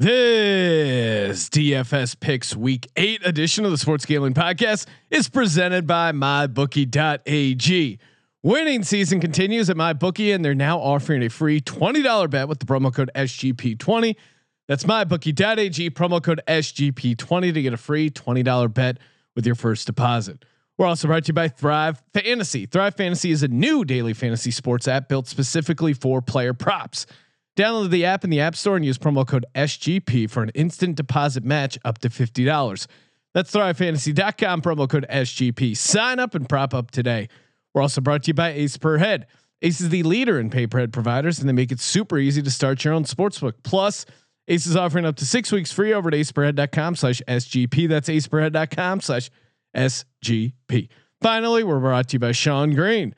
[0.00, 7.98] This DFS Picks Week 8 edition of the Sports Gambling Podcast is presented by MyBookie.ag.
[8.44, 12.66] Winning season continues at MyBookie, and they're now offering a free $20 bet with the
[12.66, 14.14] promo code SGP20.
[14.68, 18.98] That's MyBookie.ag, promo code SGP20 to get a free $20 bet
[19.34, 20.44] with your first deposit.
[20.76, 22.66] We're also brought to you by Thrive Fantasy.
[22.66, 27.04] Thrive Fantasy is a new daily fantasy sports app built specifically for player props.
[27.58, 30.94] Download the app in the App Store and use promo code SGP for an instant
[30.94, 32.86] deposit match up to $50.
[33.34, 35.76] That's thrivefantasy.com, promo code SGP.
[35.76, 37.28] Sign up and prop up today.
[37.74, 39.26] We're also brought to you by Ace Per Head.
[39.60, 42.42] Ace is the leader in pay per head providers, and they make it super easy
[42.42, 43.54] to start your own sportsbook.
[43.64, 44.06] Plus,
[44.46, 47.88] Ace is offering up to six weeks free over at aceperhead.com slash SGP.
[47.88, 49.30] That's aceperhead.com slash
[49.76, 50.88] SGP.
[51.20, 53.16] Finally, we're brought to you by Sean Green.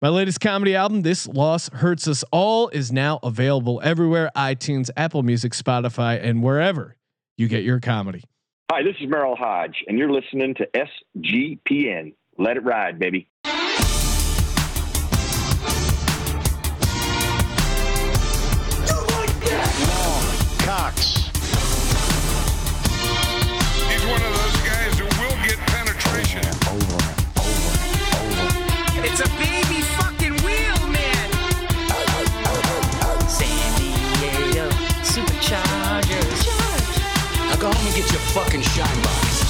[0.00, 5.24] My latest comedy album, This Loss Hurts Us All, is now available everywhere iTunes, Apple
[5.24, 6.94] Music, Spotify, and wherever
[7.36, 8.22] you get your comedy.
[8.70, 10.68] Hi, this is Merril Hoge, and you're listening to
[11.16, 12.14] SGPN.
[12.38, 13.28] Let it ride, baby.
[38.08, 39.44] Get your fucking shine box.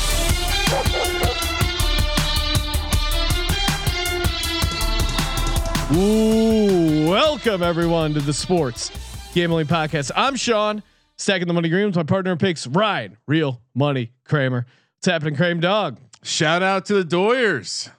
[5.96, 8.90] Ooh, welcome everyone to the Sports
[9.32, 10.10] Gambling Podcast.
[10.16, 10.82] I'm Sean,
[11.16, 14.66] stacking the money green with my partner in picks, Ryan, real money Kramer.
[14.96, 15.98] What's happening, Kramer Dog?
[16.22, 17.90] Shout out to the Doyers.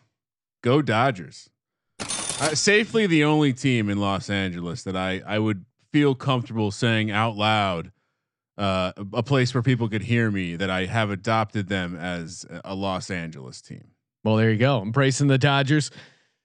[0.61, 1.49] Go Dodgers.
[2.02, 7.11] Uh, safely the only team in Los Angeles that I I would feel comfortable saying
[7.11, 7.91] out loud.
[8.59, 12.75] Uh, a place where people could hear me that I have adopted them as a
[12.75, 13.85] Los Angeles team.
[14.25, 14.81] Well, there you go.
[14.81, 15.91] Embracing the Dodgers.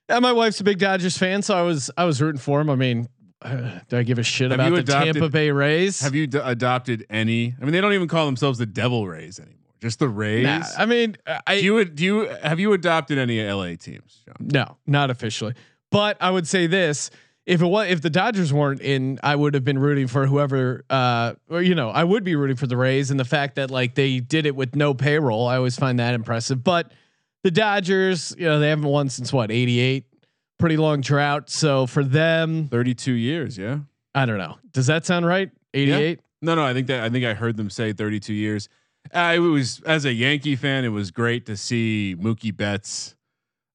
[0.08, 2.70] Yeah, my wife's a big Dodgers fan, so I was I was rooting for him.
[2.70, 3.08] I mean,
[3.42, 6.00] uh, do I give a shit Have about the adopted- Tampa Bay Rays?
[6.02, 7.56] Have you d- adopted any?
[7.60, 9.58] I mean, they don't even call themselves the Devil Rays anymore.
[9.80, 10.44] Just the Rays.
[10.44, 14.22] Nah, I mean, I do you do you have you adopted any LA teams?
[14.24, 14.36] John?
[14.38, 15.54] No, not officially.
[15.90, 17.10] But I would say this:
[17.46, 20.84] if it was, if the Dodgers weren't in, I would have been rooting for whoever.
[20.88, 23.70] Uh, or you know, I would be rooting for the Rays, and the fact that
[23.70, 26.64] like they did it with no payroll, I always find that impressive.
[26.64, 26.92] But
[27.42, 30.06] the Dodgers, you know, they haven't won since what '88,
[30.58, 31.50] pretty long drought.
[31.50, 33.58] So for them, Thirty-two years.
[33.58, 33.80] Yeah.
[34.14, 34.56] I don't know.
[34.72, 35.50] Does that sound right?
[35.74, 36.20] '88.
[36.40, 38.68] No, no, I think that I think I heard them say 32 years.
[39.12, 43.16] Uh, it was as a Yankee fan, it was great to see Mookie Betts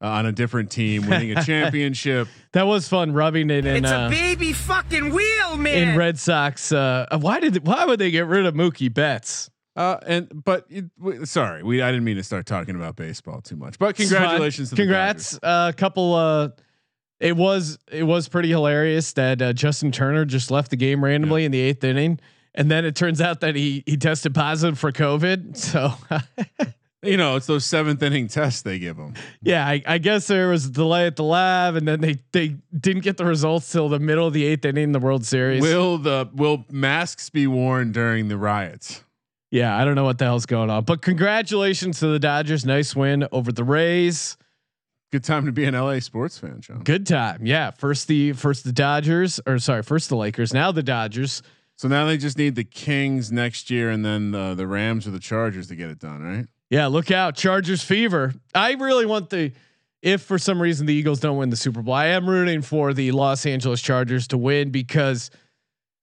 [0.01, 2.27] uh, on a different team winning a championship.
[2.53, 5.89] That was fun rubbing it in It's uh, a baby fucking wheel, man.
[5.89, 6.71] in Red Sox.
[6.71, 9.49] Uh, why did why would they get rid of Mookie Betts?
[9.75, 13.41] Uh, and but it, w- sorry, we I didn't mean to start talking about baseball
[13.41, 13.79] too much.
[13.79, 15.37] But congratulations to Congrats.
[15.37, 15.73] Dodgers.
[15.73, 16.49] A couple uh
[17.19, 21.45] it was it was pretty hilarious that uh, Justin Turner just left the game randomly
[21.45, 22.19] in the 8th inning
[22.55, 25.55] and then it turns out that he he tested positive for COVID.
[25.55, 25.93] So
[27.01, 29.13] You know, it's those seventh inning tests they give them.
[29.41, 32.57] yeah, I, I guess there was a delay at the lab and then they they
[32.77, 35.61] didn't get the results till the middle of the 8th inning in the World Series.
[35.61, 39.03] Will the will masks be worn during the riots?
[39.51, 40.83] yeah, I don't know what the hell's going on.
[40.83, 42.65] But congratulations to the Dodgers.
[42.65, 44.37] Nice win over the Rays.
[45.11, 46.83] Good time to be an LA sports fan, John.
[46.83, 47.43] Good time.
[47.45, 51.41] Yeah, first the first the Dodgers or sorry, first the Lakers, now the Dodgers.
[51.77, 55.11] So now they just need the Kings next year, and then uh, the Rams or
[55.11, 56.45] the Chargers to get it done, right?
[56.69, 58.33] Yeah, look out, Chargers fever.
[58.53, 59.51] I really want the
[60.01, 62.93] if for some reason the Eagles don't win the Super Bowl, I am rooting for
[62.93, 65.29] the Los Angeles Chargers to win because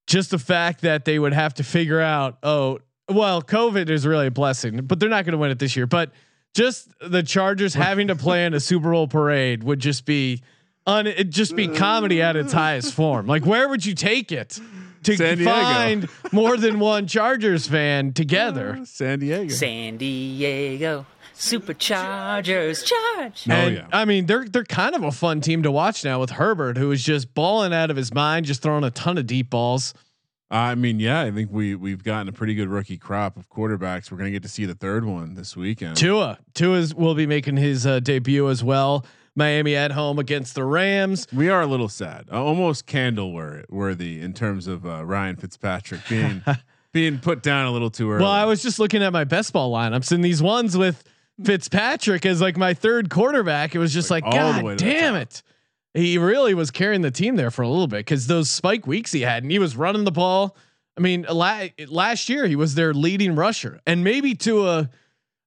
[0.07, 4.27] just the fact that they would have to figure out, oh, well, COVID is really
[4.27, 5.87] a blessing, but they're not going to win it this year.
[5.87, 6.13] But
[6.55, 10.43] just the Chargers having to play in a Super Bowl parade would just be
[10.87, 13.27] un it just be comedy at its highest form.
[13.27, 14.59] Like where would you take it?
[15.07, 18.81] To find more than one Chargers fan together.
[18.85, 19.53] San Diego.
[19.53, 21.07] San Diego
[21.37, 22.85] Superchargers.
[22.85, 23.47] Charge.
[23.49, 23.87] Oh, and yeah.
[23.93, 26.91] I mean, they're they're kind of a fun team to watch now with Herbert, who
[26.91, 29.95] is just balling out of his mind, just throwing a ton of deep balls.
[30.51, 34.11] I mean, yeah, I think we we've gotten a pretty good rookie crop of quarterbacks.
[34.11, 35.97] We're gonna get to see the third one this weekend.
[35.97, 39.05] Tua, Tua will be making his uh, debut as well.
[39.37, 41.27] Miami at home against the Rams.
[41.33, 45.37] We are a little sad, uh, almost candle wor- worthy in terms of uh, Ryan
[45.37, 46.43] Fitzpatrick being
[46.93, 48.23] being put down a little too early.
[48.23, 51.05] Well, I was just looking at my best ball lineups and these ones with
[51.45, 53.75] Fitzpatrick as like my third quarterback.
[53.75, 55.43] It was just like, Like God way to the damn it.
[55.95, 59.13] He really was carrying the team there for a little bit because those spike weeks
[59.13, 60.57] he had, and he was running the ball
[60.97, 64.91] I mean, la- last year he was their leading rusher, and maybe to a.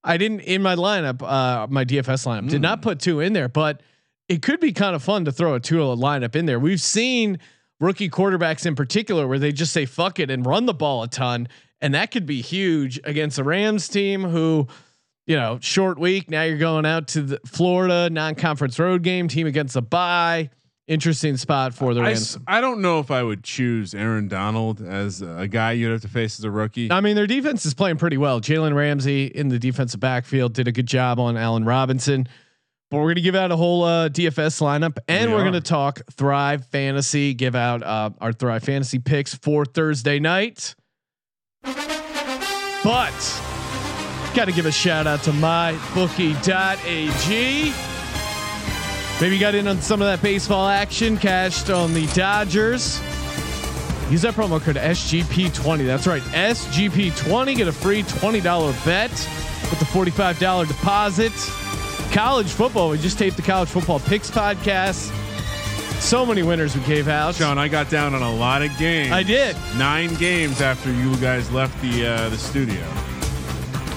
[0.04, 3.50] I didn't in my lineup, uh, my DFS lineup, did not put Tua in there,
[3.50, 3.82] but
[4.28, 6.60] it could be kind of fun to throw a Tua lineup in there.
[6.60, 7.40] We've seen
[7.80, 11.08] rookie quarterbacks in particular where they just say fuck it and run the ball a
[11.08, 11.48] ton,
[11.82, 14.68] and that could be huge against the Rams team who.
[15.28, 16.32] You know, short week.
[16.32, 20.50] Now you're going out to the Florida non-conference road game team against a bye.
[20.90, 22.36] Interesting spot for the I, Rams.
[22.36, 26.02] s- I don't know if I would choose Aaron Donald as a guy you'd have
[26.02, 26.92] to face as a rookie.
[26.92, 28.42] I mean, their defense is playing pretty well.
[28.42, 32.28] Jalen Ramsey in the defensive backfield did a good job on Allen Robinson.
[32.90, 36.02] But we're gonna give out a whole uh, DFS lineup, and We are gonna talk
[36.12, 37.36] Thrive Fantasy.
[37.36, 40.74] Give out uh, our Thrive Fantasy picks for Thursday night.
[42.84, 43.14] But
[44.34, 46.44] got to give a shout out to mybookie.ag.
[49.22, 53.00] Maybe you got in on some of that baseball action, cashed on the Dodgers.
[54.10, 55.86] Use that promo code SGP20.
[55.86, 57.58] That's right, SGP20.
[57.58, 61.34] Get a free $20 bet with the $45 deposit.
[62.14, 62.90] College football.
[62.90, 65.14] We just taped the college football picks podcast.
[66.02, 67.36] So many winners we gave out.
[67.36, 69.12] Sean, I got down on a lot of games.
[69.12, 69.56] I did.
[69.78, 72.82] nine games after you guys left the uh, the studio.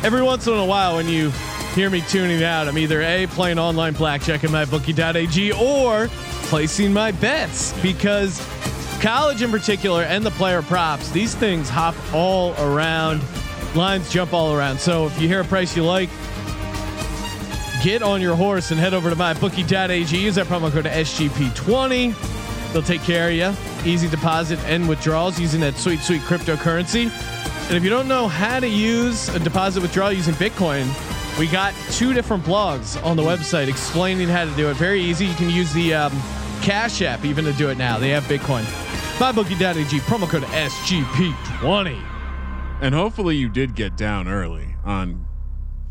[0.03, 1.31] Every once in a while, when you
[1.75, 6.09] hear me tuning out, I'm either A, playing online blackjack at mybookie.ag or
[6.49, 8.41] placing my bets because
[9.01, 13.23] college in particular and the player props, these things hop all around.
[13.75, 14.79] Lines jump all around.
[14.79, 16.11] So if you hear a price you like,
[17.83, 20.17] get on your horse and head over to mybookie.ag.
[20.17, 22.73] Use that promo code SGP20.
[22.73, 23.91] They'll take care of you.
[23.91, 27.11] Easy deposit and withdrawals using that sweet, sweet cryptocurrency.
[27.69, 30.87] And if you don't know how to use a deposit withdrawal using Bitcoin,
[31.38, 34.75] we got two different blogs on the website explaining how to do it.
[34.75, 35.26] Very easy.
[35.26, 36.12] You can use the um,
[36.62, 37.99] Cash App even to do it now.
[37.99, 38.62] They have Bitcoin.
[39.19, 42.00] MyBookie.ag promo code SGP20.
[42.81, 45.26] And hopefully you did get down early on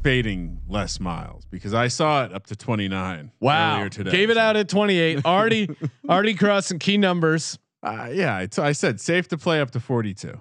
[0.04, 3.76] fading Les Miles because I saw it up to 29 Wow.
[3.78, 4.12] earlier today.
[4.12, 5.26] Gave it out at 28.
[5.26, 5.70] Already,
[6.10, 7.58] already crossing key numbers.
[7.84, 10.40] Uh, yeah, I, t- I said safe to play up to 42.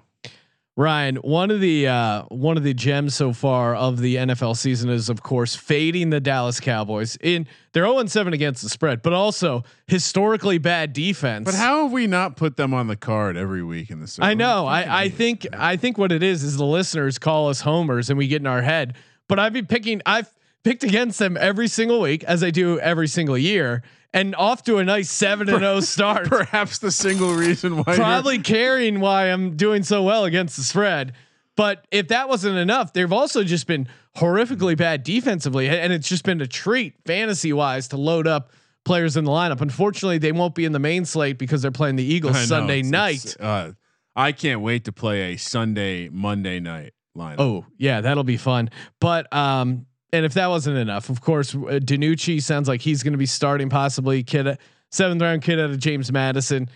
[0.77, 4.89] Ryan, one of the uh, one of the gems so far of the NFL season
[4.89, 7.17] is, of course, fading the Dallas Cowboys.
[7.17, 11.45] In they're 0 7 against the spread, but also historically bad defense.
[11.45, 14.33] But how have we not put them on the card every week in the I
[14.33, 14.65] know.
[14.65, 18.17] I, I think I think what it is is the listeners call us homers and
[18.17, 18.95] we get in our head.
[19.27, 20.01] But I've been picking.
[20.05, 20.33] I've
[20.63, 24.77] picked against them every single week, as I do every single year, and off to
[24.77, 26.27] a nice seven and zero start.
[26.29, 31.13] perhaps the single reason why Probably carrying why I'm doing so well against the spread.
[31.57, 33.87] But if that wasn't enough, they've also just been
[34.17, 38.51] horrifically bad defensively, and it's just been a treat fantasy wise to load up
[38.85, 39.61] players in the lineup.
[39.61, 42.79] Unfortunately, they won't be in the main slate because they're playing the Eagles know, Sunday
[42.79, 43.25] it's- night.
[43.25, 43.73] it's, uh,
[44.15, 47.35] I can't wait to play a Sunday Monday night lineup.
[47.39, 48.69] Oh yeah, that'll be fun.
[48.99, 53.13] But um, and if that wasn't enough, of course, uh, DiNucci sounds like he's going
[53.13, 54.57] to be starting possibly kid
[54.91, 56.69] seventh round kid out of James Madison.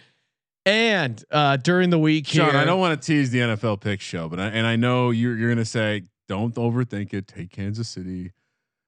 [0.66, 4.02] And uh, during the week here, Sean, I don't want to tease the NFL pick
[4.02, 7.28] show, but I, and I know you're you're gonna say don't overthink it.
[7.28, 8.32] Take Kansas City,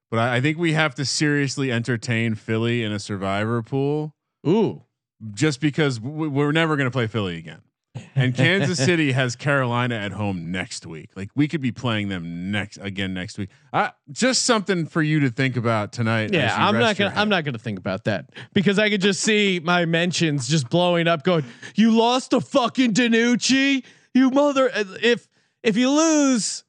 [0.10, 4.16] but I, I think we have to seriously entertain Philly in a survivor pool,
[4.48, 4.82] ooh,
[5.36, 7.62] just because w- we're never gonna play Philly again.
[8.16, 11.12] And Kansas City has Carolina at home next week.
[11.16, 13.50] Like we could be playing them next again next week.
[13.72, 16.34] Uh, just something for you to think about tonight.
[16.34, 19.60] yeah, I'm not gonna I'm not gonna think about that because I could just see
[19.64, 21.24] my mentions just blowing up.
[21.24, 24.70] Going, you lost to fucking DiNucci, you mother.
[25.02, 25.28] If
[25.64, 26.64] if you lose,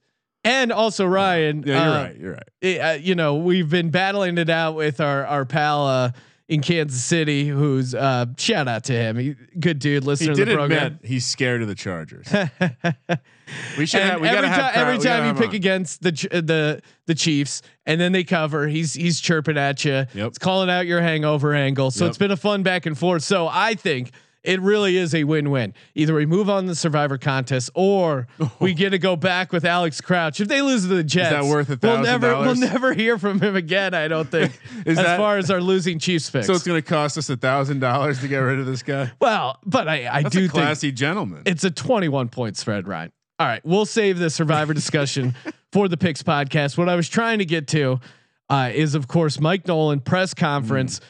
[0.45, 2.17] and also Ryan, Yeah, you're uh, right.
[2.17, 2.49] You're right.
[2.61, 6.11] it, uh, you know, we've been battling it out with our our pal uh,
[6.49, 10.45] in Kansas City, who's uh, shout out to him, he, good dude, He listener to
[10.45, 10.99] did the program.
[11.03, 12.27] he's scared of the Chargers.
[13.79, 14.21] we should have.
[14.21, 15.55] We every Crow- every time you pick on.
[15.57, 19.93] against the the the Chiefs, and then they cover, he's he's chirping at you.
[19.93, 20.09] Yep.
[20.15, 21.91] It's calling out your hangover angle.
[21.91, 22.11] So Yep.
[22.11, 23.23] it's been a fun back and forth.
[23.23, 24.13] So I think.
[24.45, 25.75] It really is a win-win.
[25.95, 28.29] Either we move on the Survivor contest, or
[28.61, 30.41] we get to go back with Alex Crouch.
[30.41, 33.19] If they lose to the Jets, is that worth a we'll never we'll never hear
[33.19, 33.95] from him again.
[33.95, 34.53] I don't think.
[34.87, 36.47] Is as that- far as our losing Chiefs picks.
[36.47, 39.11] So it's going to cost us a thousand dollars to get rid of this guy.
[39.21, 41.43] well, but I I That's do a think classy gentleman.
[41.45, 43.13] it's a 21 point spread, Ryan.
[43.41, 45.35] All right, we'll save the survivor discussion
[45.73, 46.79] for the picks podcast.
[46.79, 48.01] What I was trying to get to
[48.49, 51.01] uh, is, of course, Mike Nolan press conference,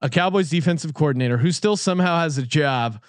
[0.00, 3.02] a Cowboys defensive coordinator who still somehow has a job.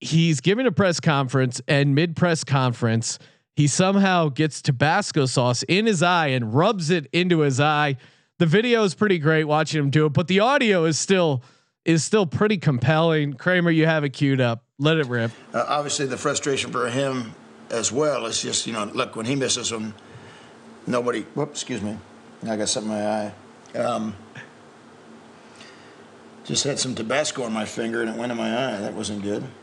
[0.00, 3.18] He's giving a press conference, and mid press conference,
[3.56, 7.96] he somehow gets Tabasco sauce in his eye and rubs it into his eye.
[8.38, 11.42] The video is pretty great watching him do it, but the audio is still
[11.84, 13.34] is still pretty compelling.
[13.34, 14.64] Kramer, you have it queued up.
[14.78, 15.30] Let it rip.
[15.52, 17.34] Uh, obviously, the frustration for him
[17.70, 18.26] as well.
[18.26, 19.94] is just you know, look when he misses them,
[20.86, 21.22] nobody.
[21.34, 21.98] Whoop, excuse me,
[22.46, 23.78] I got something in my eye.
[23.78, 24.16] Um,
[26.50, 28.80] just had some Tabasco on my finger and it went in my eye.
[28.80, 29.44] That wasn't good.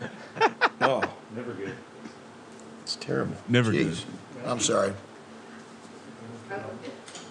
[0.79, 1.01] Oh,
[1.35, 1.73] never good.
[2.83, 3.35] It's terrible.
[3.49, 4.03] Never Jeez.
[4.45, 4.93] I'm sorry.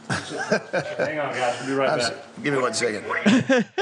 [0.08, 1.60] Hang on, guys.
[1.60, 2.42] We'll be right back.
[2.42, 3.04] give me one second.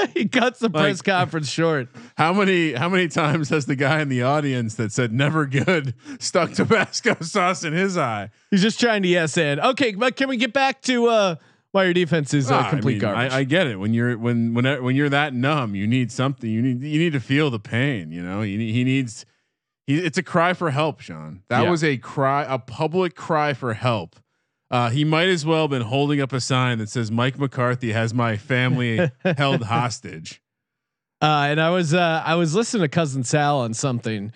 [0.13, 1.89] he cuts the press conference short.
[2.17, 5.95] How many how many times has the guy in the audience that said never good
[6.19, 8.29] stuck Tabasco sauce in his eye?
[8.51, 11.35] He's just trying to yes and okay, but can we get back to uh
[11.75, 13.31] why your defense is uh, Ah, complete I mean, garbage?
[13.33, 13.75] I, I get it.
[13.79, 16.49] When you're when when when you're that numb, you need something.
[16.49, 18.11] You need you need to feel the pain.
[18.11, 19.25] You know, you need, he needs.
[19.85, 21.43] He, it's a cry for help, Sean.
[21.49, 21.69] That Yeah.
[21.69, 24.15] was a cry, a public cry for help.
[24.71, 27.91] Uh, he might as well have been holding up a sign that says Mike McCarthy
[27.91, 30.41] has my family held hostage.
[31.21, 34.31] Uh, and I was uh, I was listening to cousin Sal on something,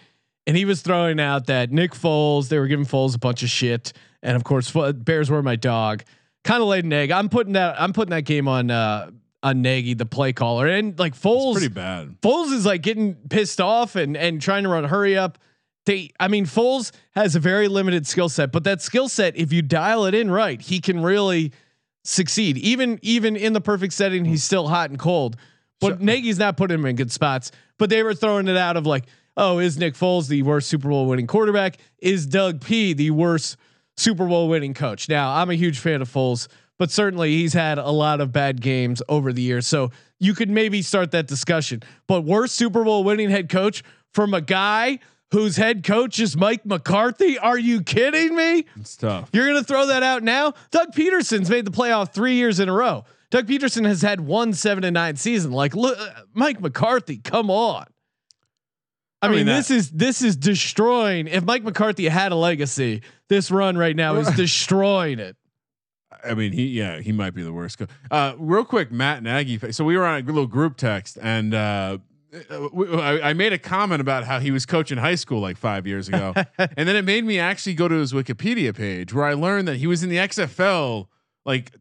[0.45, 2.49] and he was throwing out that Nick Foles.
[2.49, 3.91] They were giving Foles a bunch of shit,
[4.21, 6.03] and of course, Bears were my dog.
[6.43, 7.11] Kind of laid an egg.
[7.11, 7.79] I'm putting that.
[7.79, 9.11] I'm putting that game on uh,
[9.43, 11.53] on Nagy, the play caller, and like Foles.
[11.53, 12.15] Pretty bad.
[12.21, 15.37] Foles is like getting pissed off and and trying to run hurry up.
[15.85, 19.51] They, I mean, Foles has a very limited skill set, but that skill set, if
[19.51, 21.51] you dial it in right, he can really
[22.03, 22.57] succeed.
[22.57, 25.35] Even even in the perfect setting, he's still hot and cold.
[25.79, 27.51] But Nagy's not putting him in good spots.
[27.77, 29.05] But they were throwing it out of like,
[29.37, 31.77] oh, is Nick Foles the worst Super Bowl winning quarterback?
[31.99, 33.57] Is Doug P the worst
[33.99, 35.09] Super Bowl winning coach?
[35.09, 38.61] Now, I'm a huge fan of Foles, but certainly he's had a lot of bad
[38.61, 39.67] games over the years.
[39.67, 41.83] So you could maybe start that discussion.
[42.07, 44.99] But worst Super Bowl winning head coach from a guy
[45.31, 47.37] whose head coach is Mike McCarthy?
[47.37, 48.65] Are you kidding me?
[48.77, 49.29] It's tough.
[49.31, 50.53] You're going to throw that out now?
[50.71, 53.05] Doug Pederson's made the playoff three years in a row.
[53.29, 55.51] Doug Pederson has had one seven and nine season.
[55.51, 57.85] Like, look, uh, Mike McCarthy, come on.
[59.21, 61.27] I, I mean, mean, this is this is destroying.
[61.27, 65.37] If Mike McCarthy had a legacy, this run right now is destroying it.
[66.23, 67.81] I mean, he yeah, he might be the worst.
[68.11, 69.71] Uh, real quick, Matt Nagy.
[69.71, 71.99] So we were on a little group text, and uh,
[72.49, 76.07] I, I made a comment about how he was coaching high school like five years
[76.07, 79.67] ago, and then it made me actually go to his Wikipedia page where I learned
[79.67, 81.07] that he was in the XFL
[81.45, 81.71] like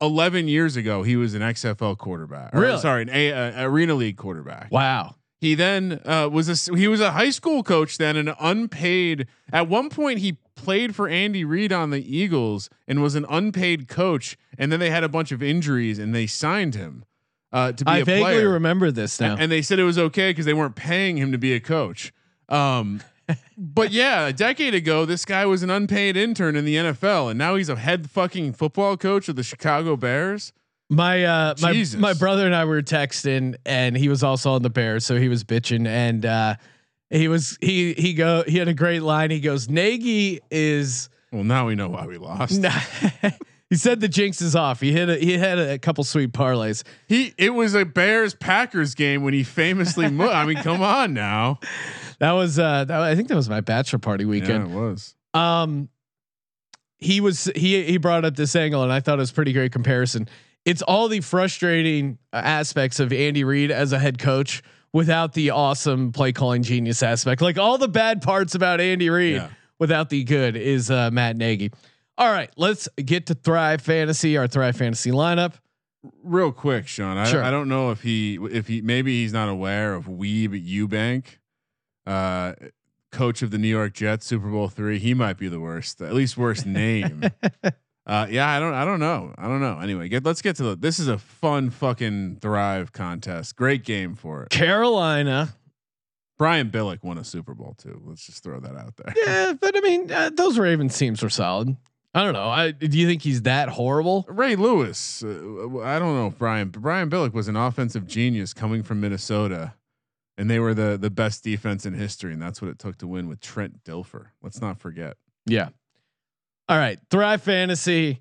[0.00, 1.02] 11 years ago.
[1.02, 2.54] He was an XFL quarterback.
[2.54, 2.80] Or, Really?
[2.80, 4.70] Sorry, an a, uh, arena league quarterback.
[4.70, 5.16] Wow.
[5.40, 9.26] He then uh, was a he was a high school coach then an unpaid.
[9.52, 13.88] At one point, he played for Andy Reid on the Eagles and was an unpaid
[13.88, 14.36] coach.
[14.58, 17.04] And then they had a bunch of injuries and they signed him
[17.52, 18.48] uh, to be I a vaguely player.
[18.50, 19.36] remember this now.
[19.38, 22.12] And they said it was okay because they weren't paying him to be a coach.
[22.48, 23.00] Um,
[23.56, 27.38] but yeah, a decade ago, this guy was an unpaid intern in the NFL, and
[27.38, 30.52] now he's a head fucking football coach of the Chicago Bears.
[30.90, 31.98] My uh my Jesus.
[31.98, 35.28] my brother and I were texting and he was also on the Bears, so he
[35.28, 36.56] was bitching and uh
[37.14, 39.30] he was he he go he had a great line.
[39.30, 42.62] He goes, Nagy is Well, now we know why we lost.
[43.70, 44.80] he said the jinx is off.
[44.80, 46.82] He hit a, he had a couple sweet parlays.
[47.06, 50.32] He it was a Bears Packers game when he famously moved.
[50.32, 51.58] I mean, come on now.
[52.20, 54.70] That was uh that, I think that was my bachelor party Yeah, weekend.
[54.70, 55.16] it was.
[55.34, 55.88] Um
[56.98, 59.72] he was he he brought up this angle and I thought it was pretty great
[59.72, 60.28] comparison.
[60.64, 64.62] It's all the frustrating aspects of Andy Reid as a head coach
[64.94, 67.42] without the awesome play calling genius aspect.
[67.42, 69.48] Like all the bad parts about Andy Reid Yeah.
[69.78, 71.70] without the good is uh, Matt Nagy.
[72.16, 75.54] All right, let's get to Thrive Fantasy, our Thrive Fantasy lineup.
[76.22, 77.16] Real quick, Sean.
[77.18, 77.42] I, Sure.
[77.42, 81.24] I don't know if he if he maybe he's not aware of Weeb Ewbank,
[82.06, 82.52] uh,
[83.10, 84.98] coach of the New York Jets, Super Bowl three.
[84.98, 87.24] He might be the worst, at least worst name.
[88.06, 89.78] Uh, yeah, I don't, I don't know, I don't know.
[89.78, 90.76] Anyway, get let's get to the.
[90.76, 93.56] This is a fun fucking Thrive contest.
[93.56, 94.50] Great game for it.
[94.50, 95.54] Carolina.
[96.36, 98.02] Brian Billick won a Super Bowl too.
[98.04, 99.14] Let's just throw that out there.
[99.16, 101.76] Yeah, but I mean, uh, those Ravens teams were solid.
[102.14, 102.48] I don't know.
[102.48, 104.24] I do you think he's that horrible?
[104.28, 105.24] Ray Lewis.
[105.24, 109.74] Uh, I don't know if Brian Brian Billick was an offensive genius coming from Minnesota,
[110.38, 113.06] and they were the the best defense in history, and that's what it took to
[113.06, 114.26] win with Trent Dilfer.
[114.42, 115.16] Let's not forget.
[115.46, 115.70] Yeah.
[116.68, 116.98] All right.
[117.10, 118.20] Thrive Fantasy.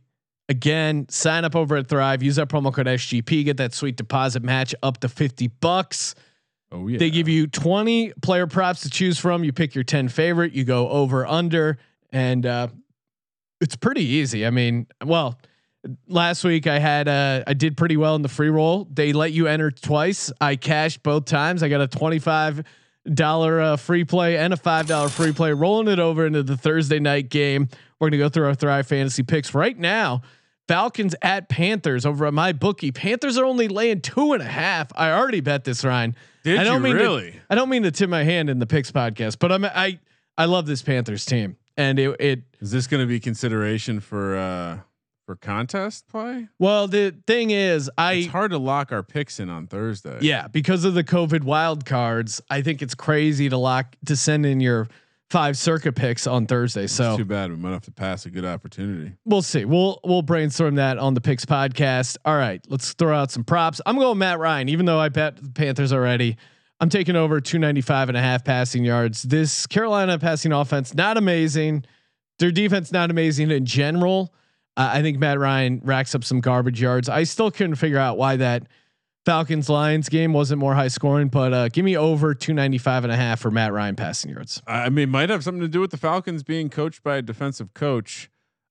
[0.49, 2.21] Again, sign up over at Thrive.
[2.21, 3.45] Use that promo code SGP.
[3.45, 6.15] Get that sweet deposit match up to 50 bucks.
[6.71, 9.43] Oh yeah, They give you 20 player props to choose from.
[9.43, 11.77] You pick your 10 favorite, you go over, under,
[12.11, 12.67] and uh,
[13.61, 14.45] it's pretty easy.
[14.45, 15.39] I mean, well,
[16.07, 18.87] last week I had uh, I did pretty well in the free roll.
[18.91, 20.31] They let you enter twice.
[20.41, 21.63] I cashed both times.
[21.63, 22.65] I got a $25
[23.05, 27.29] uh, free play and a $5 free play, rolling it over into the Thursday night
[27.29, 27.67] game.
[27.99, 30.21] We're going to go through our Thrive fantasy picks right now.
[30.67, 32.91] Falcons at Panthers over at my bookie.
[32.91, 34.87] Panthers are only laying two and a half.
[34.95, 36.15] I already bet this, Ryan.
[36.43, 37.31] Did I don't you mean really?
[37.31, 39.99] To, I don't mean to tip my hand in the picks podcast, but I'm I
[40.37, 41.57] I love this Panthers team.
[41.75, 44.79] and it it Is this going to be consideration for uh
[45.25, 46.47] for contest play?
[46.59, 50.17] well the thing is I It's hard to lock our picks in on Thursday.
[50.21, 54.45] Yeah, because of the COVID wild cards, I think it's crazy to lock to send
[54.45, 54.87] in your
[55.29, 56.85] five circuit picks on Thursday.
[56.85, 59.13] So it's So too bad we might have to pass a good opportunity.
[59.25, 59.65] we'll see.
[59.65, 62.17] We'll we'll brainstorm that on the picks podcast.
[62.25, 63.81] All right, let's throw out some props.
[63.85, 66.37] I'm going Matt Ryan, even though I bet the Panthers already.
[66.79, 69.23] I'm taking over 295 and a half passing yards.
[69.23, 71.85] This Carolina passing offense not amazing.
[72.39, 74.33] Their defense not amazing in general.
[74.75, 77.09] I think Matt Ryan racks up some garbage yards.
[77.09, 78.67] I still couldn't figure out why that
[79.25, 83.15] Falcons Lions game wasn't more high scoring, but uh, give me over 295 and a
[83.15, 84.61] half for Matt Ryan passing yards.
[84.67, 87.73] I mean, might have something to do with the Falcons being coached by a defensive
[87.73, 88.29] coach.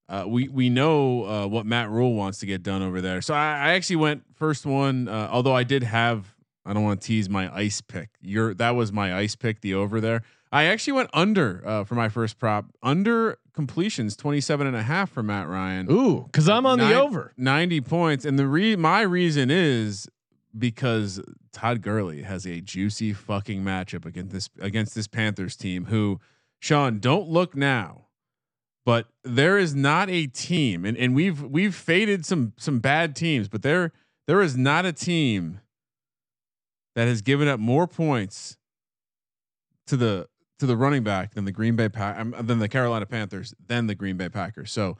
[0.08, 3.22] Uh, we we know uh, what Matt Rhule wants to get done over there.
[3.22, 6.34] So I, I actually went first one, uh, although I did have.
[6.64, 8.10] I don't want to tease my ice pick.
[8.20, 10.22] Your that was my ice pick, the over there.
[10.52, 12.66] I actually went under uh, for my first prop.
[12.82, 15.90] Under completions, 27 and a half for Matt Ryan.
[15.90, 17.32] Ooh, because I'm on the over.
[17.38, 18.24] 90 points.
[18.26, 20.08] And the re my reason is
[20.56, 21.20] because
[21.52, 26.20] Todd Gurley has a juicy fucking matchup against this against this Panthers team who
[26.60, 28.06] Sean, don't look now.
[28.84, 33.48] But there is not a team and, and we've we've faded some some bad teams,
[33.48, 33.92] but there
[34.26, 35.60] there is not a team
[36.94, 38.58] that has given up more points
[39.86, 40.28] to the
[40.62, 43.88] to the running back than the Green Bay Pack um, than the Carolina Panthers than
[43.88, 44.70] the Green Bay Packers.
[44.70, 44.96] So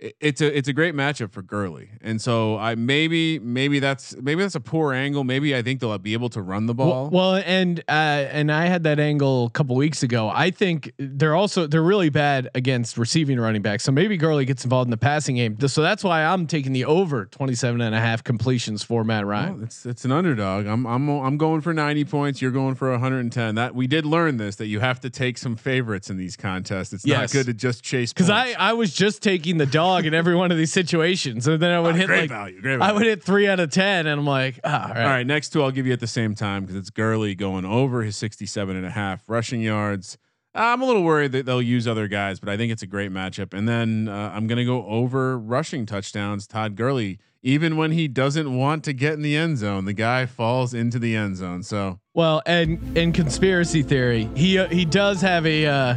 [0.00, 4.42] it's a it's a great matchup for Gurley, and so I maybe maybe that's maybe
[4.42, 5.24] that's a poor angle.
[5.24, 7.10] Maybe I think they'll be able to run the ball.
[7.10, 10.28] Well, well, and uh, and I had that angle a couple weeks ago.
[10.32, 13.84] I think they're also they're really bad against receiving running backs.
[13.84, 15.56] So maybe Gurley gets involved in the passing game.
[15.68, 19.54] So that's why I'm taking the over 27 and a half completions for Matt Ryan.
[19.54, 20.66] Well, it's it's an underdog.
[20.66, 22.42] I'm I'm I'm going for 90 points.
[22.42, 23.54] You're going for 110.
[23.54, 26.92] That we did learn this that you have to take some favorites in these contests.
[26.92, 27.32] It's Yes.
[27.32, 28.12] not good to just chase.
[28.12, 28.54] Because I.
[28.58, 31.80] I was just taking the dog in every one of these situations, and then I
[31.80, 34.26] would Oh, hit like value, great I would hit three out of ten, and I'm
[34.26, 35.02] like, ah, all right.
[35.02, 37.64] All right, next two I'll give you at the same time because it's Gurley going
[37.64, 40.18] over his 67 and a half rushing yards.
[40.54, 43.12] I'm a little worried that they'll use other guys, but I think it's a great
[43.12, 43.52] matchup.
[43.52, 46.46] And then uh, I'm going to go over rushing touchdowns.
[46.46, 50.24] Todd Gurley, even when he doesn't want to get in the end zone, the guy
[50.24, 51.62] falls into the end zone.
[51.62, 55.96] So Well, and in conspiracy theory, he uh, he does have a uh,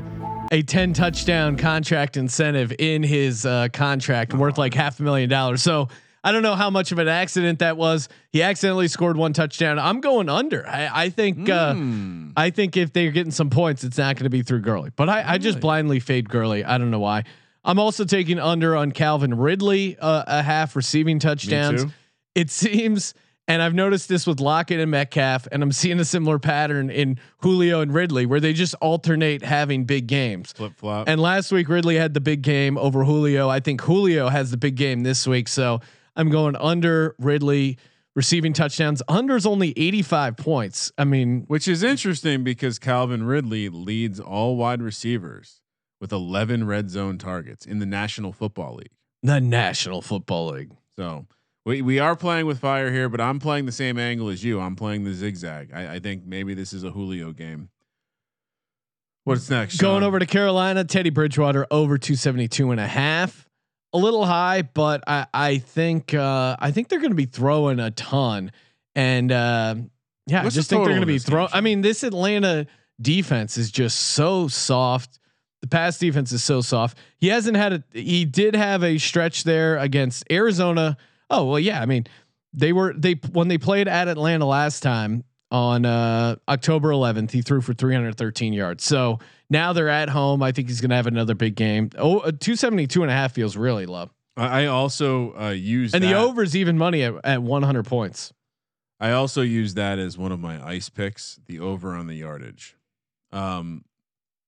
[0.51, 5.61] a ten touchdown contract incentive in his uh, contract worth like half a million dollars.
[5.61, 5.89] So
[6.23, 8.09] I don't know how much of an accident that was.
[8.31, 9.79] He accidentally scored one touchdown.
[9.79, 10.67] I'm going under.
[10.67, 12.31] I, I think uh, Hmm.
[12.35, 14.91] I think if they're getting some points, it's not going to be through Gurley.
[14.95, 16.63] But I, I just blindly fade Gurley.
[16.65, 17.23] I don't know why.
[17.63, 21.83] I'm also taking under on Calvin Ridley uh, a half receiving touchdowns.
[22.35, 23.13] It seems,
[23.49, 27.19] and I've noticed this with Lockett and Metcalf, and I'm seeing a similar pattern in
[27.39, 30.53] Julio and Ridley, where they just alternate having big games.
[30.53, 31.09] flip flop.
[31.09, 33.49] And last week Ridley had the big game over Julio.
[33.49, 35.81] I think Julio has the big game this week, so
[36.15, 37.77] I'm going under Ridley
[38.15, 39.01] receiving touchdowns.
[39.07, 40.91] Under's only 85 points.
[40.97, 45.61] I mean, which is interesting because Calvin Ridley leads all wide receivers
[45.99, 48.91] with 11 red zone targets in the National Football League.
[49.23, 50.71] the National Football League.
[50.97, 51.25] So
[51.65, 54.59] we, we are playing with fire here, but I'm playing the same angle as you.
[54.59, 55.71] I'm playing the zigzag.
[55.73, 57.69] I, I think maybe this is a Julio game.
[59.25, 59.77] What's next?
[59.77, 63.47] Going over to Carolina, Teddy Bridgewater over 272 and a half.
[63.93, 67.79] A little high, but I, I think uh, I think they're going to be throwing
[67.79, 68.51] a ton,
[68.93, 69.75] and uh,
[70.27, 71.47] yeah, What's I just the think they're going to be this game, throw.
[71.51, 72.67] I mean, this Atlanta
[73.01, 75.19] defense is just so soft.
[75.61, 76.99] The pass defense is so soft.
[77.17, 77.83] He hasn't had a.
[77.91, 80.95] He did have a stretch there against Arizona.
[81.29, 81.81] Oh well, yeah.
[81.81, 82.05] I mean,
[82.53, 87.31] they were they when they played at Atlanta last time on uh, October 11th.
[87.31, 88.83] He threw for 313 yards.
[88.83, 90.43] So now they're at home.
[90.43, 91.89] I think he's going to have another big game.
[91.97, 94.09] Oh, uh, 272 and a half feels really low.
[94.37, 98.31] I also uh, use And the that- over is even money at, at 100 points.
[98.99, 102.75] I also use that as one of my ice picks, the over on the yardage.
[103.31, 103.85] Um,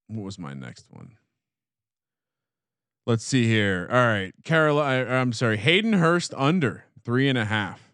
[0.07, 1.13] what was my next one?
[3.05, 3.87] Let's see here.
[3.91, 5.09] All right, Carolina.
[5.09, 7.91] I'm sorry, Hayden Hurst under three and a half,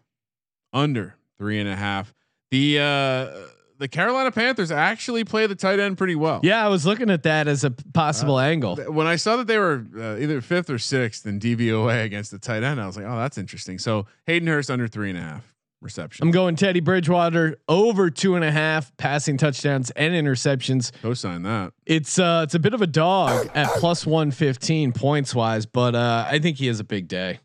[0.72, 2.12] under three and a half.
[2.50, 3.46] The uh,
[3.78, 6.40] the Carolina Panthers actually play the tight end pretty well.
[6.42, 8.76] Yeah, I was looking at that as a possible angle.
[8.76, 12.30] Th- When I saw that they were uh, either fifth or sixth in DVOA against
[12.30, 13.78] the tight end, I was like, oh, that's interesting.
[13.78, 16.24] So Hayden Hurst under three and a half receptions.
[16.24, 20.92] I'm going Teddy Bridgewater over two and a half passing touchdowns and interceptions.
[21.02, 21.72] Co-sign that.
[21.86, 26.26] It's uh it's a bit of a dog at plus 115 points wise, but uh
[26.28, 27.40] I think he has a big day.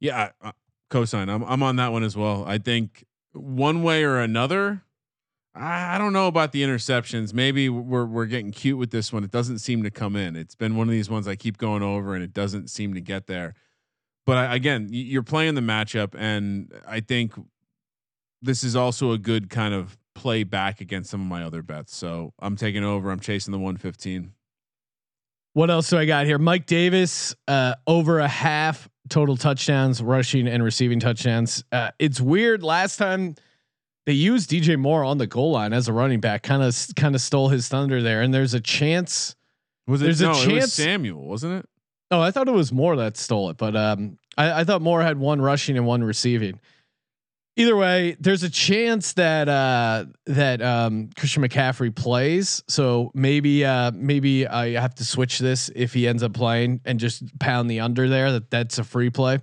[0.00, 0.52] Yeah, uh,
[0.90, 1.28] cosign.
[1.28, 2.44] I'm I'm on that one as well.
[2.46, 4.82] I think one way or another,
[5.54, 7.32] I I don't know about the interceptions.
[7.32, 9.24] Maybe we're we're getting cute with this one.
[9.24, 10.36] It doesn't seem to come in.
[10.36, 13.00] It's been one of these ones I keep going over and it doesn't seem to
[13.00, 13.54] get there.
[14.26, 17.32] But I, again, you're playing the matchup, and I think
[18.42, 21.94] this is also a good kind of play back against some of my other bets.
[21.94, 23.10] So I'm taking over.
[23.10, 24.32] I'm chasing the 115.
[25.52, 26.38] What else do I got here?
[26.38, 31.64] Mike Davis, uh, over a half total touchdowns, rushing and receiving touchdowns.
[31.72, 32.62] Uh, it's weird.
[32.62, 33.36] Last time
[34.04, 37.14] they used DJ Moore on the goal line as a running back, kind of kind
[37.14, 38.20] of stole his thunder there.
[38.22, 39.34] And there's a chance.
[39.86, 40.04] Was it?
[40.06, 41.68] There's a no, it was chance- Samuel, wasn't it?
[42.10, 45.02] Oh, I thought it was Moore that stole it, but um, I, I thought Moore
[45.02, 46.60] had one rushing and one receiving.
[47.58, 52.62] Either way, there's a chance that uh, that um, Christian McCaffrey plays.
[52.68, 57.00] So maybe uh, maybe I have to switch this if he ends up playing and
[57.00, 58.32] just pound the under there.
[58.32, 59.38] That that's a free play.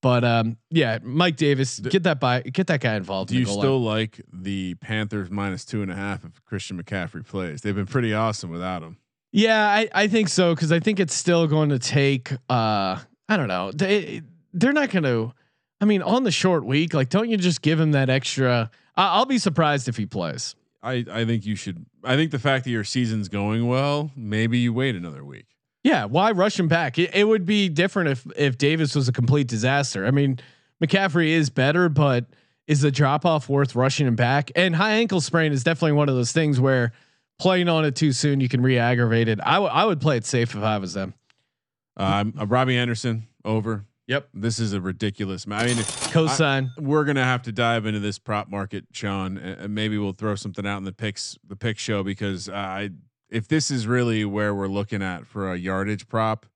[0.00, 3.30] But um, yeah, Mike Davis, get that by get that guy involved.
[3.30, 3.98] Do in you still line.
[3.98, 7.62] like the Panthers minus two and a half if Christian McCaffrey plays?
[7.62, 8.98] They've been pretty awesome without him.
[9.32, 12.32] Yeah, I, I think so because I think it's still going to take.
[12.48, 13.72] Uh, I don't know.
[13.72, 15.32] They they're not going to.
[15.80, 18.70] I mean, on the short week, like, don't you just give him that extra?
[18.96, 20.54] I, I'll be surprised if he plays.
[20.82, 21.84] I, I think you should.
[22.04, 25.46] I think the fact that your season's going well, maybe you wait another week.
[25.82, 26.98] Yeah, why rush him back?
[26.98, 30.06] It, it would be different if if Davis was a complete disaster.
[30.06, 30.38] I mean,
[30.82, 32.26] McCaffrey is better, but
[32.66, 34.50] is the drop off worth rushing him back?
[34.56, 36.92] And high ankle sprain is definitely one of those things where
[37.38, 39.38] playing on it too soon you can re-aggravate it.
[39.42, 41.14] I, w- I would play it safe if I was them.
[41.96, 43.84] Um, uh, Robbie Anderson over.
[44.06, 44.28] Yep.
[44.34, 45.46] This is a ridiculous.
[45.50, 46.68] I mean, Cosign.
[46.78, 50.36] we're gonna have to dive into this prop market, Sean, and and maybe we'll throw
[50.36, 52.90] something out in the picks, the pick show, because uh, I,
[53.30, 56.46] if this is really where we're looking at for a yardage prop,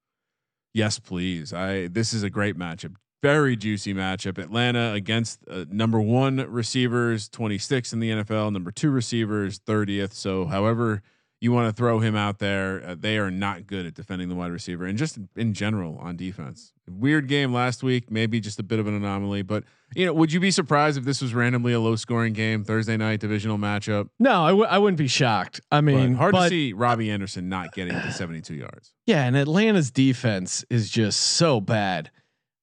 [0.73, 1.53] yes, please.
[1.53, 4.39] I this is a great matchup, very juicy matchup.
[4.39, 10.13] Atlanta against uh, number one receivers, twenty six in the NFL, number two receivers, thirtieth.
[10.15, 11.03] So, however
[11.43, 14.35] you want to throw him out there, uh, they are not good at defending the
[14.35, 16.75] wide receiver and just in general on defense.
[16.87, 20.33] Weird game last week, maybe just a bit of an anomaly, but you know, would
[20.35, 24.11] you be surprised if this was randomly a low scoring game Thursday night divisional matchup?
[24.19, 25.61] No, I w- I wouldn't be shocked.
[25.73, 28.93] I But mean, hard but- to see Robbie Anderson not getting to 72 yards.
[29.07, 32.11] Yeah, and Atlanta's defense is just so bad.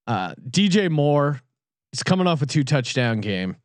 [0.08, 1.42] Uh, DJ Moore
[1.94, 3.58] is coming off a two touchdown game,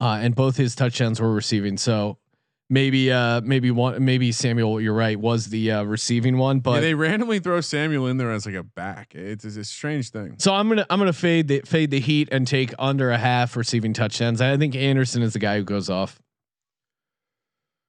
[0.00, 1.76] uh, and both his touchdowns were receiving.
[1.76, 2.18] So
[2.68, 6.56] maybe, uh, maybe one, maybe Samuel, you're right, was the uh, receiving one.
[6.56, 9.14] Yeah, But they randomly throw Samuel in there as like a back.
[9.14, 10.36] It's, it's a strange thing.
[10.38, 13.56] so I'm gonna I'm gonna fade the fade the Heat and take under a half
[13.56, 14.40] receiving touchdowns.
[14.40, 16.20] I think Anderson is the guy who goes off.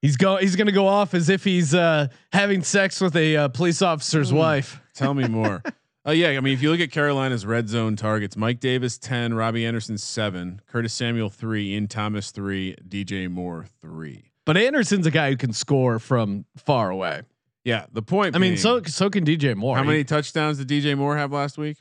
[0.03, 3.47] He's go he's gonna go off as if he's uh, having sex with a uh,
[3.47, 4.79] police officer's wife.
[4.93, 5.63] Tell me more.
[6.07, 9.33] Uh, yeah, I mean, if you look at Carolina's red zone targets, Mike Davis ten,
[9.33, 14.31] Robbie Anderson seven, Curtis Samuel three, Ian Thomas three, DJ Moore three.
[14.45, 17.23] But Anderson's a guy who can score from far away.
[17.65, 18.37] Yeah, the point.
[18.37, 19.75] I mean, so so can DJ Moore.
[19.75, 21.75] how many touchdowns did DJ Moore have last week?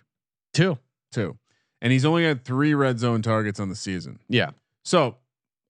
[0.52, 0.76] two?
[1.12, 1.38] Two,
[1.80, 4.18] and he's only had three red zone targets on the season.
[4.28, 4.50] Yeah.
[4.84, 5.18] So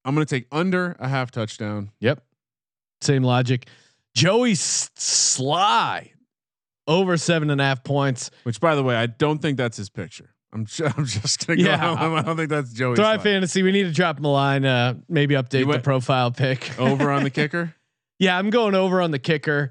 [0.07, 1.91] I'm going to take under a half touchdown.
[2.01, 2.25] Yep.
[3.03, 3.69] Same logic.
[4.15, 6.13] Joey Slye
[6.87, 8.31] over seven and a half points.
[8.45, 10.31] Which, by the way, I don't think that's his picture.
[10.53, 11.61] I'm ju- I'm just gonna.
[11.61, 11.91] Yeah.
[11.91, 12.97] on- I don't think that's Joey.
[12.97, 13.63] Thrive fantasy.
[13.63, 14.65] We need to drop him a line.
[14.65, 16.79] Uh, maybe update the profile pick.
[16.79, 17.75] over on the kicker.
[18.19, 19.71] yeah, I'm going over on the kicker.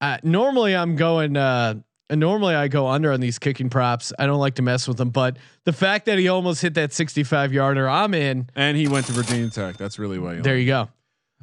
[0.00, 1.36] Uh, normally, I'm going.
[1.36, 1.74] Uh,
[2.12, 4.12] normally, I go under on these kicking props.
[4.18, 6.92] I don't like to mess with them, but the fact that he almost hit that
[6.92, 8.50] 65 yarder, I'm in.
[8.54, 9.78] And he went to Virginia Tech.
[9.78, 10.36] That's really why.
[10.40, 10.88] There you go.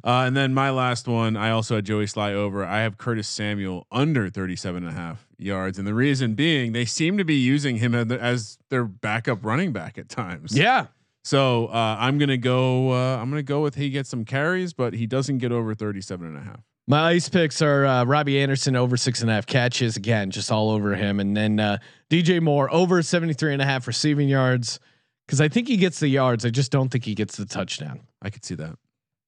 [0.04, 2.64] Uh, and then my last one, I also had Joey Slye over.
[2.64, 5.78] I have Curtis Samuel under 37 and a half yards.
[5.78, 9.98] And the reason being, they seem to be using him as, their backup running back
[9.98, 10.56] at times.
[10.56, 10.86] Yeah.
[11.24, 14.24] So uh, I'm going to go, uh, I'm going to go with he gets some
[14.24, 16.60] carries, but he doesn't get over 37 and a half.
[16.88, 20.50] My ice picks are uh, Robbie Anderson over six and a half catches again, just
[20.50, 21.78] all over him, and then uh,
[22.10, 24.80] DJ Moore over 73 and a half receiving yards
[25.26, 26.44] because I think he gets the yards.
[26.44, 28.00] I just don't think he gets the touchdown.
[28.20, 28.76] I could see that.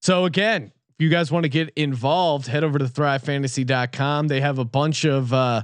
[0.04, 4.28] So again, if you guys want to get involved, head over to thrivefantasy.com.
[4.28, 5.62] They have a bunch of uh,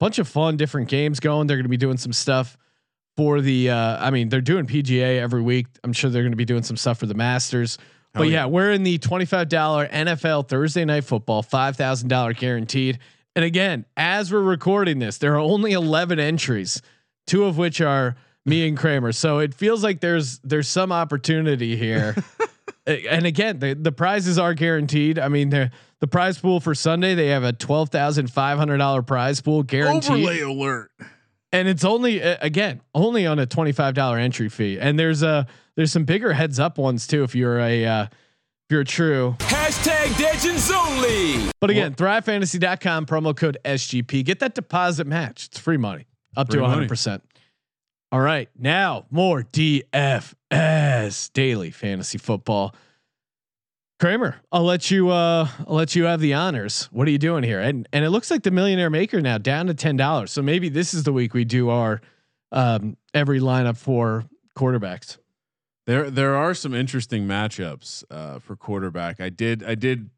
[0.00, 1.46] bunch of fun different games going.
[1.46, 2.56] They're going to be doing some stuff
[3.18, 3.68] for the.
[3.68, 5.66] Uh, I mean, they're doing PGA every week.
[5.84, 7.76] I'm sure they're going to be doing some stuff for the Masters.
[8.14, 8.30] But yeah.
[8.30, 8.46] yeah.
[8.46, 12.98] we're in the twenty-five dollar NFL Thursday Night Football, five thousand dollar guaranteed.
[13.36, 16.80] And again, as we're recording this, there are only eleven entries,
[17.26, 19.12] two of which are me and Kramer.
[19.12, 22.16] So it feels like there's there's some opportunity here.
[22.86, 25.18] A- and again, the the prizes are guaranteed.
[25.18, 25.70] I mean, the
[26.00, 29.62] the prize pool for Sunday they have a twelve thousand five hundred dollar prize pool
[29.62, 30.90] guaranteed, Overlay alert.
[31.52, 34.78] and it's only uh, again only on a twenty five dollar entry fee.
[34.78, 35.46] And there's a
[35.76, 37.22] there's some bigger heads up ones too.
[37.22, 38.10] If you're a uh, if
[38.70, 39.36] you're true.
[39.40, 41.50] Hashtag Legends only.
[41.60, 44.24] But again, thrivefantasy.com promo code SGP.
[44.24, 45.46] Get that deposit match.
[45.46, 47.20] It's free money up Free to 100%.
[48.12, 48.50] All right.
[48.58, 52.74] Now, more DFS daily fantasy football.
[53.98, 56.90] Kramer, I'll let you uh I'll let you have the honors.
[56.92, 57.60] What are you doing here?
[57.60, 60.28] And and it looks like the millionaire maker now down to $10.
[60.28, 62.02] So maybe this is the week we do our
[62.50, 64.24] um every lineup for
[64.58, 65.16] quarterbacks.
[65.86, 69.20] There there are some interesting matchups uh, for quarterback.
[69.20, 70.10] I did I did.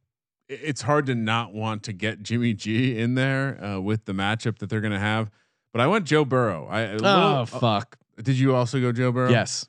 [0.49, 4.59] It's hard to not want to get Jimmy G in there uh, with the matchup
[4.59, 5.31] that they're going to have.
[5.75, 6.69] But I went Joe Burrow.
[6.71, 7.99] I a little- Oh fuck.
[8.23, 9.29] did you also go Joe Burrow?
[9.29, 9.67] Yes.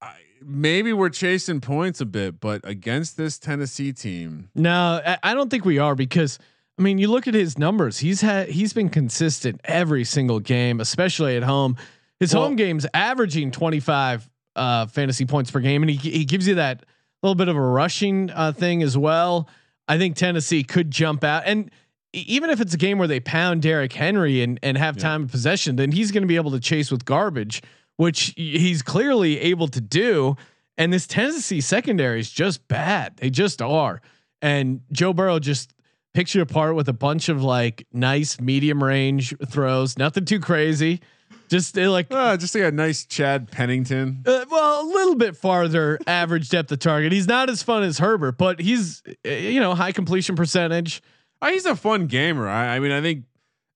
[0.00, 5.34] I, maybe we're chasing points a bit, but against this Tennessee team, No, I, I
[5.34, 6.38] don't think we are because
[6.78, 7.98] I mean, you look at his numbers.
[7.98, 11.76] He's had he's been consistent every single game, especially at home.
[12.18, 16.48] His Well- home games averaging 25 uh, fantasy points per game, and he he gives
[16.48, 16.86] you that
[17.22, 19.50] little bit of a rushing uh, thing as well.
[19.86, 21.70] I think Tennessee could jump out, and
[22.12, 25.02] even if it's a game where they pound Derrick Henry and and have Yeah.
[25.02, 27.62] time of possession, then he's going to be able to chase with garbage,
[27.96, 30.36] which he's clearly able to do.
[30.78, 33.16] And this Tennessee secondary is just bad.
[33.18, 34.00] They just are.
[34.42, 35.74] And Joe Burrow just
[36.14, 41.00] picks you apart with a bunch of like nice medium range throws, nothing too crazy.
[41.50, 44.22] Just like uh, just like a nice Chad Pennington.
[44.24, 47.12] uh, well, a little bit farther average depth of target.
[47.12, 51.02] He's not as fun as Herbert, but he's uh, you know high completion percentage.
[51.42, 52.48] Uh, he's a fun gamer.
[52.48, 53.24] I, I mean, I think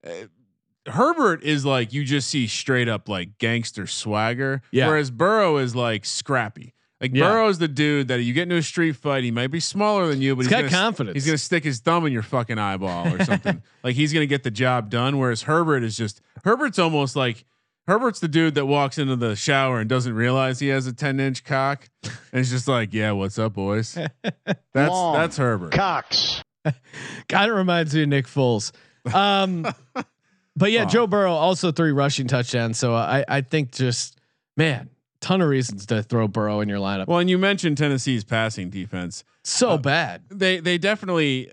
[0.07, 4.89] uh, Herbert is like you just see straight up like gangster swagger, Yeah.
[4.89, 6.75] whereas Burrow is like scrappy.
[7.01, 7.29] Like Yeah.
[7.29, 10.21] Burrow's the dude that you get into a street fight, he might be smaller than
[10.23, 11.15] you, but He's he's, got gonna, confidence.
[11.15, 13.63] He's gonna stick his thumb in your fucking eyeball or something.
[13.83, 15.19] like he's gonna get the job done.
[15.19, 17.45] Whereas Herbert is just Herbert's almost like
[17.87, 21.19] Herbert's the dude that walks into the shower and doesn't realize he has a 10
[21.21, 21.89] inch cock.
[22.03, 23.95] And he's just like, yeah, what's up, boys?
[24.23, 25.73] That's that's Herbert.
[25.73, 26.43] Cox.
[27.29, 28.73] Kind of reminds me of Nick Foles.
[29.15, 29.63] Um,
[30.57, 30.89] but yeah, Oh.
[30.89, 32.79] Joe Burrow also three rushing touchdowns.
[32.79, 34.19] So I I think just
[34.57, 34.89] man,
[35.21, 37.07] ton of reasons to throw Burrow in your lineup.
[37.09, 39.25] Well, and you mentioned Tennessee's passing defense.
[39.43, 40.23] so uh, bad.
[40.31, 41.51] they they definitely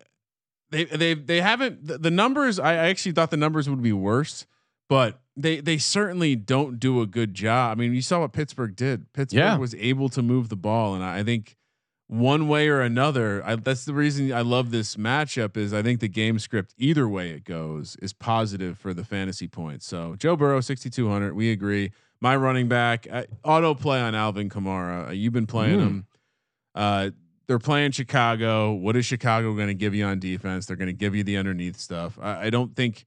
[0.69, 4.45] they they they haven't the, the numbers I actually thought the numbers would be worse
[4.87, 7.77] but they they certainly don't do a good job.
[7.77, 9.11] I mean, you saw what Pittsburgh did.
[9.13, 9.57] Pittsburgh Yeah.
[9.57, 11.55] was able to move the ball and I, I think
[12.11, 16.01] one way or another, I, that's the reason I love this matchup is I think
[16.01, 19.85] the game script either way it goes is positive for the fantasy points.
[19.87, 21.91] So, Joe Burrow 6200, we agree.
[22.19, 25.07] My running back, uh, auto play on Alvin Kamara.
[25.07, 25.83] Uh, you've been playing Mm.
[25.83, 26.05] him.
[26.75, 27.09] Uh,
[27.47, 28.73] they're playing Chicago.
[28.73, 30.65] What is Chicago going to give you on defense?
[30.65, 32.19] They're going to give you the underneath stuff.
[32.21, 33.05] I, I don't think,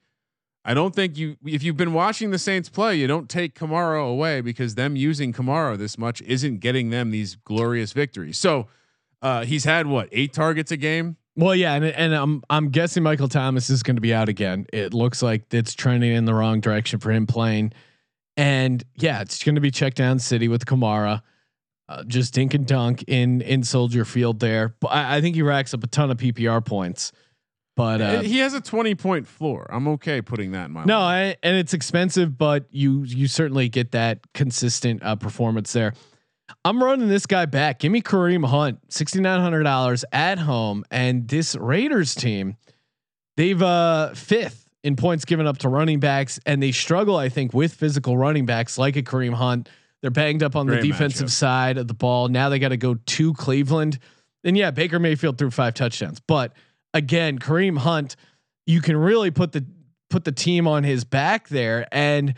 [0.64, 1.36] I don't think you.
[1.44, 5.30] If you've been watching the Saints play, you don't take Kamara away because them using
[5.34, 8.38] Kamara this much isn't getting them these glorious victories.
[8.38, 8.66] So
[9.24, 11.16] uh, he's had what eight targets a game.
[11.34, 14.66] Well, yeah, and and I'm I'm guessing Michael Thomas is going to be out again.
[14.72, 17.72] It looks like it's trending in the wrong direction for him playing,
[18.36, 21.22] and yeah, it's going to be check down city with Kamara,
[21.88, 24.76] uh, just dink and dunk in in Soldier Field there.
[24.78, 27.10] But I, I think he racks up a ton of PPR points.
[27.76, 29.66] But uh, he has a twenty point floor.
[29.70, 30.98] I'm okay putting that in my no.
[31.00, 35.94] I, and it's expensive, but you you certainly get that consistent uh, performance there.
[36.64, 37.80] I'm running this guy back.
[37.80, 42.56] Give me Kareem Hunt, sixty nine hundred dollars at home, and this Raiders team,
[43.36, 47.52] they've uh fifth in points given up to running backs, and they struggle, I think,
[47.52, 49.68] with physical running backs like a Kareem Hunt.
[50.00, 51.32] They're banged up on Great the defensive matchup.
[51.32, 52.28] side of the ball.
[52.28, 53.98] Now they got to go to Cleveland,
[54.42, 56.52] and yeah, Baker Mayfield threw five touchdowns, but
[56.94, 58.16] again, Kareem Hunt,
[58.66, 59.66] you can really put the
[60.08, 62.34] put the team on his back there and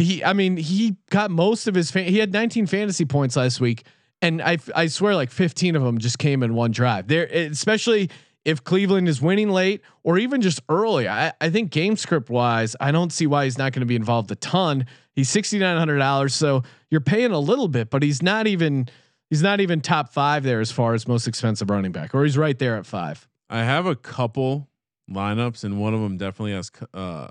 [0.00, 3.60] he I mean he got most of his fa- he had 19 fantasy points last
[3.60, 3.84] week
[4.20, 7.06] and I I swear like 15 of them just came in one drive.
[7.08, 8.10] There especially
[8.44, 11.08] if Cleveland is winning late or even just early.
[11.08, 13.96] I I think game script wise, I don't see why he's not going to be
[13.96, 14.86] involved a ton.
[15.14, 18.88] He's $6900 so you're paying a little bit but he's not even
[19.28, 22.38] he's not even top 5 there as far as most expensive running back or he's
[22.38, 23.28] right there at 5.
[23.50, 24.68] I have a couple
[25.10, 27.28] lineups, and one of them definitely has uh,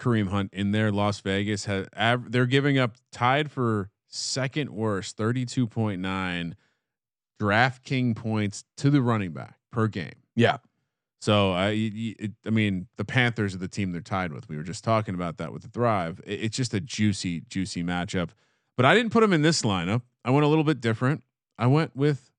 [0.00, 0.90] Kareem Hunt in there.
[0.92, 6.56] Las Vegas has av- they're giving up tied for second worst, thirty two point nine
[7.38, 10.14] draft king points to the running back per game.
[10.34, 10.58] Yeah.
[11.20, 14.48] So I, y- y- it, I mean, the Panthers are the team they're tied with.
[14.48, 16.20] We were just talking about that with the Thrive.
[16.26, 18.30] It- it's just a juicy, juicy matchup.
[18.76, 20.02] But I didn't put him in this lineup.
[20.24, 21.24] I went a little bit different.
[21.58, 22.30] I went with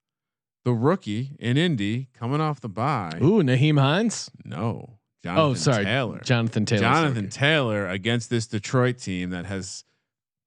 [0.64, 3.18] the rookie in Indy coming off the bye.
[3.22, 4.30] Ooh, Nyheim Hines?
[4.46, 4.97] No,
[5.28, 6.20] Jonathan Oh, sorry, Taylor.
[6.24, 6.82] Jonathan Taylor.
[6.82, 9.84] Jonathan Taylor against this Detroit team that has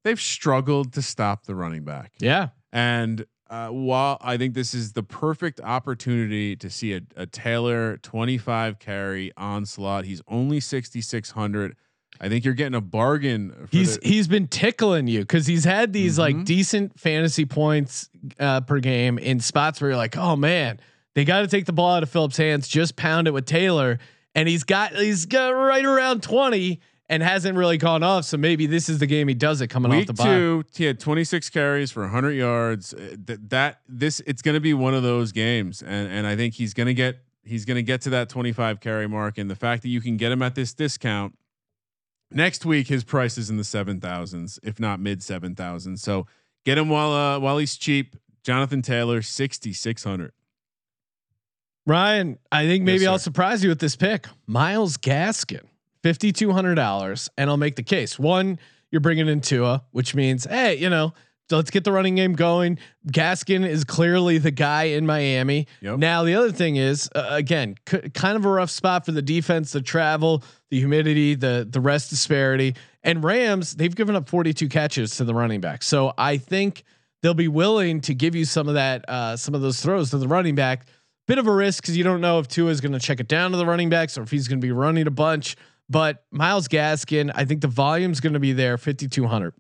[0.05, 2.13] they've struggled to stop the running back.
[2.19, 2.49] Yeah.
[2.73, 7.97] And uh, while I think this is the perfect opportunity to see a, a Taylor
[7.99, 11.77] 25 carry onslaught, he's only 6,600.
[12.23, 13.51] I think you're getting a bargain.
[13.51, 16.45] for He's the- he's been tickling you because he's had these like Mhm.
[16.45, 20.79] decent fantasy points uh, per game in spots where you're like, oh man,
[21.15, 23.99] they got to take the ball out of Phillips' hands, just pound it with Taylor,
[24.35, 28.25] and he's got he's got right around twenty and hasn't really gone off.
[28.25, 30.25] So maybe this is the game he does it coming off week the bye.
[30.25, 30.65] two.
[30.73, 32.95] He had 26 carries for 100 yards.
[32.95, 36.37] Uh, Th- that this it's going to be one of those games, and and I
[36.37, 39.39] think he's going to get he's going to get to that 25 carry mark.
[39.39, 41.37] And the fact that you can get him at this discount
[42.31, 46.03] next week, his price is in the seven thousands, if not mid seven thousands.
[46.03, 46.27] So
[46.65, 48.17] get him while uh, while he's cheap.
[48.43, 50.33] Jonathan Taylor, 6600.
[51.87, 54.27] Ryan, I think maybe Yes, I'll surprise you with this pick.
[54.47, 55.65] Myles Gaskin,
[56.03, 58.19] fifty two hundred dollars, and I'll make the case.
[58.19, 58.59] One,
[58.91, 61.15] you're bringing in Tua, which means, hey, you know,
[61.51, 62.79] let's get the running game going.
[63.09, 65.67] Gaskin is clearly the guy in Miami.
[65.81, 65.99] Yep.
[65.99, 69.23] Now the other thing is, uh, again, c- kind of a rough spot for the
[69.23, 73.75] defense, the travel, the humidity, the the rest disparity, and Rams.
[73.75, 76.85] They've given up forty two catches to the running back, so I think
[77.23, 80.19] they'll be willing to give you some of that, uh, some of those throws to
[80.19, 80.87] the running back
[81.31, 83.29] bit of a risk because you don't know if Tua is going to check it
[83.29, 85.57] down to the running backs or if he's going to be running a bunch.
[85.89, 89.55] But Myles Gaskin, I think the volume's going to be there, fifty two hundred.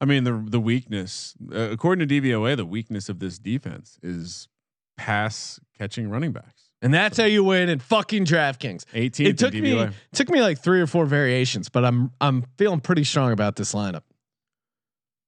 [0.00, 4.48] I mean the the weakness, uh, according to DVOA, the weakness of this defense is
[4.96, 6.70] pass catching running backs.
[6.80, 8.84] And that's how you win in fucking DraftKings.
[8.94, 12.44] 18 It took me it took me like three or four variations, but I'm I'm
[12.56, 14.02] feeling pretty strong about this lineup.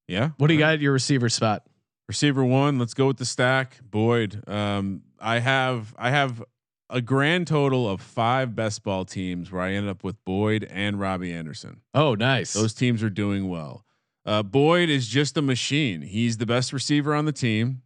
[0.07, 0.31] Yeah.
[0.37, 0.69] What do you right.
[0.69, 1.65] got at your receiver spot?
[2.11, 3.79] Receiver one, let's go with the stack.
[3.89, 4.43] Boyd.
[4.49, 6.43] Um, I have I have
[6.89, 10.99] a grand total of five best ball teams where I ended up with Boyd and
[10.99, 11.83] Robbie Anderson.
[11.95, 12.53] Oh, nice.
[12.53, 13.85] Those teams are doing well.
[14.27, 16.03] Uh, Boyd is just a machine.
[16.03, 17.83] He's the best receiver on the team.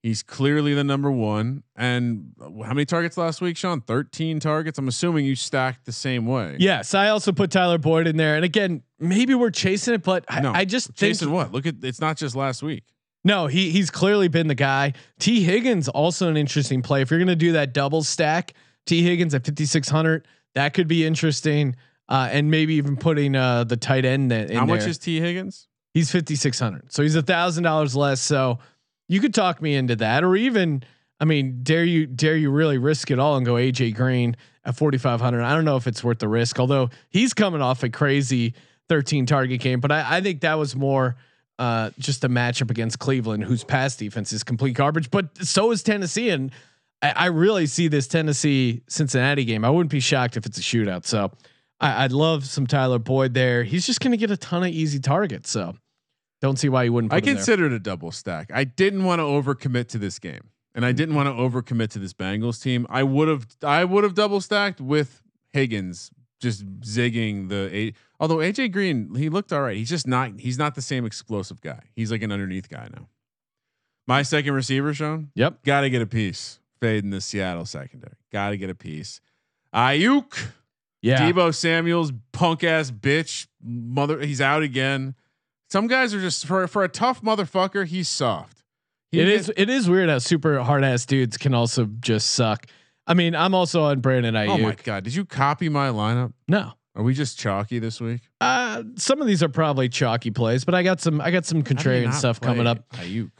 [0.00, 1.64] He's clearly the number one.
[1.74, 3.80] And how many targets last week, Sean?
[3.80, 4.78] 13 targets.
[4.78, 6.54] I'm assuming you stacked the same way.
[6.60, 8.36] yes, I also put Tyler Boyd in there.
[8.36, 11.50] And again, maybe we're chasing it, but I, No, I just think what?
[11.50, 12.84] Look at it's not just last week.
[13.26, 14.92] No, he he's clearly been the guy.
[15.18, 17.02] Tee Higgins also an interesting play.
[17.02, 18.54] If you're going to do that double stack,
[18.86, 21.74] Tee Higgins at 5600, that could be interesting.
[22.08, 24.90] Uh, and maybe even putting uh, the tight end in How much there.
[24.90, 25.66] is Tee Higgins?
[25.92, 26.92] he's 5600.
[26.92, 28.20] So he's a thousand dollars less.
[28.20, 28.60] So
[29.08, 30.84] you could talk me into that, or even
[31.18, 34.76] I mean, dare you dare you really risk it all and go AJ Green at
[34.76, 35.42] 4500?
[35.42, 36.60] I don't know if it's worth the risk.
[36.60, 38.54] Although he's coming off a crazy
[38.88, 41.16] 13 target game, but I, I think that was more
[41.58, 45.10] uh, just a matchup against Cleveland, whose pass defense is complete garbage.
[45.10, 46.50] But so is Tennessee, and
[47.02, 49.64] I, I really see this Tennessee Cincinnati game.
[49.64, 51.06] I wouldn't be shocked if it's a shootout.
[51.06, 51.32] So
[51.80, 53.64] I, I'd love some Tyler Boyd there.
[53.64, 55.50] He's just going to get a ton of easy targets.
[55.50, 55.76] So
[56.40, 57.10] don't see why you wouldn't.
[57.10, 58.50] Put I considered a double stack.
[58.52, 61.98] I didn't want to overcommit to this game, and I didn't want to overcommit to
[61.98, 62.86] this Bengals team.
[62.90, 67.96] I would have, I would have double stacked with Higgins just zigging the eight.
[68.18, 69.76] Although AJ Green, he looked all right.
[69.76, 70.40] He's just not.
[70.40, 71.80] He's not the same explosive guy.
[71.94, 73.08] He's like an underneath guy now.
[74.06, 75.30] My second receiver, Sean.
[75.34, 75.64] Yep.
[75.64, 76.60] Got to get a piece.
[76.80, 78.14] Fade in the Seattle secondary.
[78.32, 79.20] Got to get a piece.
[79.74, 80.50] Aiyuk.
[81.02, 81.20] Yeah.
[81.20, 84.20] Deebo Samuel's punk ass bitch mother.
[84.20, 85.14] He's out again.
[85.68, 87.86] Some guys are just for for a tough motherfucker.
[87.86, 88.62] He's soft.
[89.10, 89.52] He It is.
[89.56, 92.66] It is weird how super hard ass dudes can also just suck.
[93.06, 94.48] I mean, I'm also on Brandon Aiyuk.
[94.48, 95.04] Oh my god!
[95.04, 96.32] Did you copy my lineup?
[96.48, 96.72] No.
[96.96, 98.22] Are we just chalky this week?
[98.40, 101.20] Uh, some of these are probably chalky plays, but I got some.
[101.20, 102.88] I got some How do you contrarian stuff coming up.
[102.92, 103.30] Aiyuk.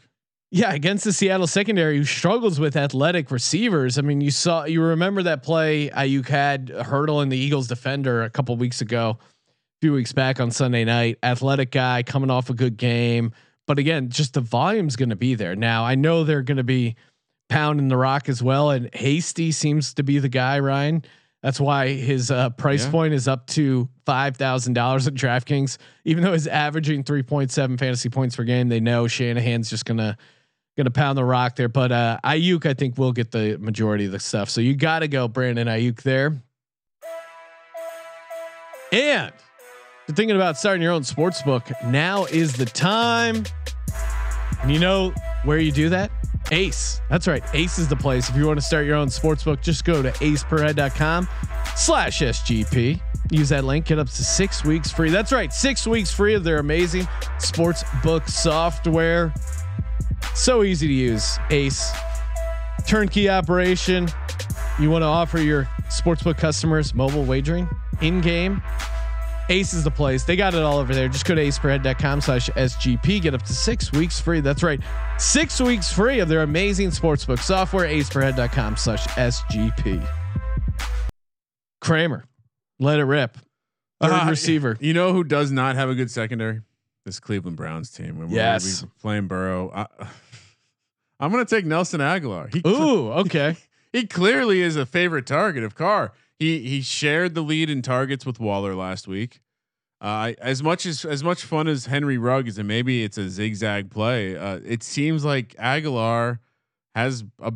[0.49, 3.97] Yeah, against the Seattle secondary, who struggles with athletic receivers.
[3.97, 8.29] I mean, you saw, you remember that play Aiyuk had hurdling the Eagles defender a
[8.29, 9.25] couple weeks ago, a
[9.81, 11.17] few weeks back on Sunday night.
[11.21, 13.33] Athletic guy coming off a good game,
[13.65, 15.53] but again, just the volume's going to be there.
[15.53, 16.95] Now, I know they're going to be
[17.49, 20.59] pounding the rock as well, and Hasty seems to be the guy.
[20.59, 21.03] Ryan,
[21.43, 22.91] that's why his uh, price Yeah.
[22.91, 25.77] point is up to five thousand dollars at DraftKings.
[26.05, 29.85] Even though he's averaging three point seven fantasy points per game, they know Shanahan's just
[29.85, 30.17] gonna
[30.77, 31.69] gonna pound the rock there.
[31.69, 34.49] But uh, Aiyuk, I think, will get the majority of the stuff.
[34.49, 36.41] So you got to go Brandon Aiyuk there.
[38.91, 39.43] And if
[40.07, 43.43] you're thinking about starting your own sports book, now is the time.
[44.61, 46.11] And you know where you do that?
[46.51, 47.01] Ace.
[47.09, 47.43] That's right.
[47.53, 48.29] Ace is the place.
[48.29, 51.27] If you want to start your own sports book, just go to aceperhead.com
[51.75, 53.01] slash SGP.
[53.31, 55.09] Use that link, get up to six weeks free.
[55.09, 55.51] That's right.
[55.51, 57.07] Six weeks free of their amazing
[57.39, 59.33] sports book software.
[60.33, 61.37] So easy to use.
[61.49, 61.91] Ace.
[62.87, 64.07] Turnkey operation.
[64.79, 67.67] You want to offer your sportsbook customers mobile wagering
[68.01, 68.61] in game
[69.49, 70.23] Ace is the place.
[70.23, 71.07] They got it all over there.
[71.07, 73.21] Just go to aceperhead.com slash SGP.
[73.21, 74.41] Get up to six weeks free.
[74.41, 74.79] That's right.
[75.17, 77.87] Six weeks free of their amazing sportsbook software.
[77.87, 80.05] Aceperhead.com slash SGP.
[81.81, 82.25] Kramer,
[82.79, 83.37] let it rip.
[84.01, 84.77] Third Uh, receiver.
[84.79, 86.61] You know who does not have a good secondary?
[87.05, 88.17] This Cleveland Browns team.
[88.17, 88.83] When we're- Yes.
[88.83, 89.71] we playing Burrow.
[89.73, 89.85] I,
[91.19, 92.53] I'm going to take Nelson Agholor.
[92.53, 93.55] He Ooh, okay.
[93.93, 96.11] he clearly is a favorite target of Carr.
[96.39, 99.41] He he shared the lead in targets with Waller last week.
[99.99, 103.29] Uh, as much as as much fun as Henry Rugg is, and maybe it's a
[103.29, 104.37] zigzag play.
[104.37, 106.39] Uh, it seems like Agholor
[106.93, 107.53] has a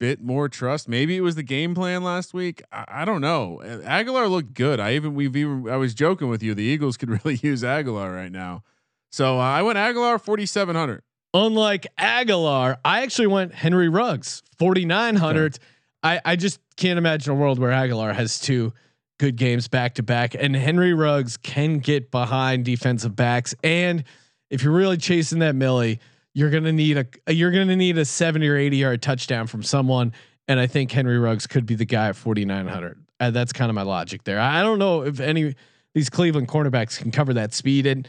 [0.00, 0.88] bit more trust.
[0.88, 2.62] Maybe it was the game plan last week.
[2.72, 3.60] I, I don't know.
[3.62, 4.80] Agholor looked good.
[4.80, 6.54] I even we've even I was joking with you.
[6.54, 8.64] The Eagles could really use Agholor right now.
[9.12, 11.02] So uh, I went Agholor forty seven hundred.
[11.32, 15.58] Unlike Agholor, I actually went Henry Ruggs, 4,900.
[16.04, 18.72] I, I just can't imagine a world where Agholor has two
[19.18, 20.34] good games back to back.
[20.34, 23.54] And Henry Ruggs can get behind defensive backs.
[23.64, 24.04] And
[24.50, 26.00] if you're really chasing that Millie,
[26.34, 30.12] you're gonna need a you're gonna need a 70 or 80 yard touchdown from someone.
[30.46, 32.98] And I think Henry Ruggs could be the guy at 4,900.
[33.18, 34.38] Uh, that's kind of my logic there.
[34.38, 35.54] I don't know if any
[35.94, 38.06] these Cleveland cornerbacks can cover that speed and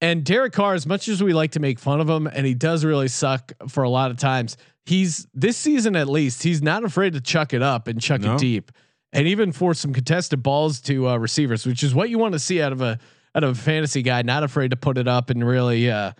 [0.00, 2.54] and Derek Carr, as much as we like to make fun of him, and he
[2.54, 4.56] does really suck for a lot of times,
[4.88, 8.34] he's this season at least, he's not afraid to chuck it up and chuck No.
[8.34, 8.72] it deep,
[9.12, 12.38] and even force some contested balls to uh, receivers, which is what you want to
[12.38, 12.98] see out of a
[13.34, 14.22] out of a fantasy guy.
[14.22, 16.12] Not afraid to put it up and really, uh,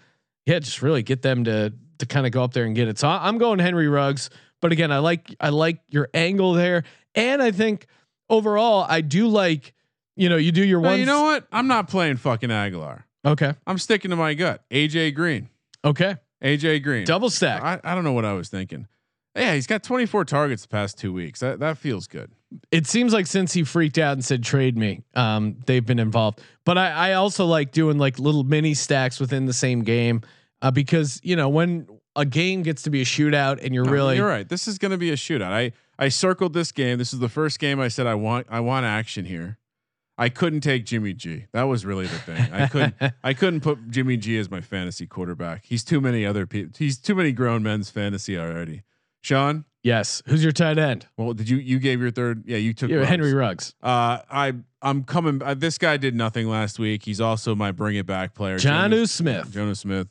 [0.46, 2.98] yeah, just really get them to to kind of go up there and get it.
[2.98, 7.42] So I'm going Henry Ruggs, but again, I like I like your angle there, and
[7.42, 7.86] I think
[8.30, 9.74] overall I do like.
[10.16, 10.98] You know, you do your Well, one.
[10.98, 11.46] you know what?
[11.52, 13.04] I'm not playing fucking Agholor.
[13.24, 13.52] Okay.
[13.68, 14.64] I'm sticking to my gut.
[14.68, 15.48] AJ Green.
[15.84, 16.16] Okay.
[16.42, 17.04] AJ Green.
[17.04, 17.62] Double stack.
[17.62, 18.86] I, I don't know what I was thinking.
[19.36, 21.40] Yeah, he's got 24 targets the past two weeks.
[21.40, 22.32] That that feels good.
[22.72, 26.40] it seems like since he freaked out and said trade me, um, they've been involved.
[26.64, 30.22] But I, I also like doing like little mini stacks within the same game
[30.62, 31.86] uh, because you know when
[32.16, 34.48] a game gets to be a shootout and you're No, really you're right.
[34.48, 35.52] This is going to be a shootout.
[35.52, 36.98] I I circled this game.
[36.98, 39.58] This is the first game I said I want I want action here.
[40.18, 41.46] I couldn't take Jimmy G.
[41.52, 42.52] That was really the thing.
[42.52, 45.64] I couldn't I couldn't put Jimmy G as my fantasy quarterback.
[45.64, 46.72] He's too many other people.
[46.76, 48.82] He's too many grown men's fantasy already.
[49.20, 50.22] Sean, yes.
[50.26, 51.06] Who's your tight end?
[51.16, 52.44] well, did you you gave your third?
[52.46, 53.08] Yeah, you took Yeah, Ruggs.
[53.08, 53.74] Henry Ruggs.
[53.82, 55.42] Uh, I I'm coming.
[55.42, 57.04] Uh, this guy did nothing last week.
[57.04, 58.58] He's also my bring it back player.
[58.58, 59.50] John Jonnu- Smith.
[59.52, 60.08] Jonnu Smith.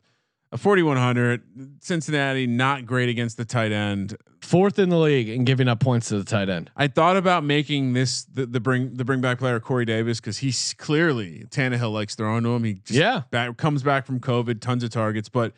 [0.51, 4.15] A 4100 Cincinnati not great against the tight end.
[4.41, 6.71] Fourth in the league and giving up points to the tight end.
[6.77, 10.37] I thought about making this the, the bring the bring back player Corey Davis because
[10.37, 12.63] he's clearly Tannehill likes throwing to him.
[12.63, 13.23] He just Yeah.
[13.29, 15.51] back, comes back from COVID, tons of targets, but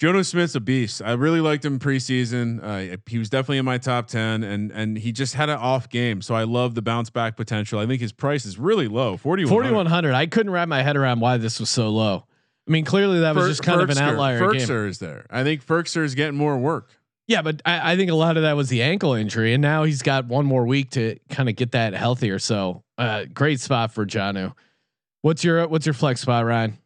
[0.00, 1.02] Jonnu Smith's a beast.
[1.02, 2.62] I really liked him preseason.
[2.62, 5.88] Uh, he was definitely in my top ten, and and he just had an off
[5.88, 6.20] game.
[6.22, 7.78] So I love the bounce back potential.
[7.80, 10.12] I think his price is really low, forty 4100.
[10.14, 12.26] I couldn't wrap my head around why this was so low.
[12.66, 14.60] I mean, clearly that was just kind of an outlier game.
[14.60, 15.26] Firkser is there.
[15.30, 16.90] I think Firkser is getting more work.
[17.26, 19.84] Yeah, but I, I think a lot of that was the ankle injury, and now
[19.84, 22.38] he's got one more week to kind of get that healthier.
[22.38, 24.54] So, uh, great spot for Jonnu.
[25.22, 26.78] What's your What's your flex spot, Ryan?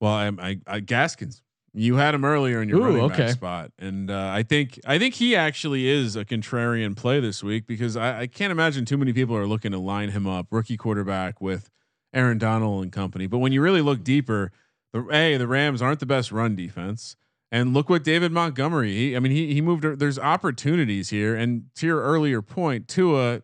[0.00, 1.42] Well, I, I, I Gaskins.
[1.76, 4.98] You had him earlier in your Ooh, running back spot, and uh, I think I
[4.98, 8.96] think he actually is a contrarian play this week because I, I can't imagine too
[8.96, 11.68] many people are looking to line him up, rookie quarterback with
[12.14, 13.26] Aaron Donald and company.
[13.26, 14.52] But when you really look deeper,
[14.94, 17.16] the a the Rams aren't the best run defense,
[17.52, 18.94] and look what David Montgomery.
[18.94, 19.98] He, I mean, he he moved.
[19.98, 23.42] There's opportunities here, and to your earlier point, Tua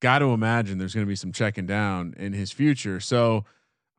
[0.00, 2.98] got to imagine there's going to be some checking down in his future.
[2.98, 3.44] So.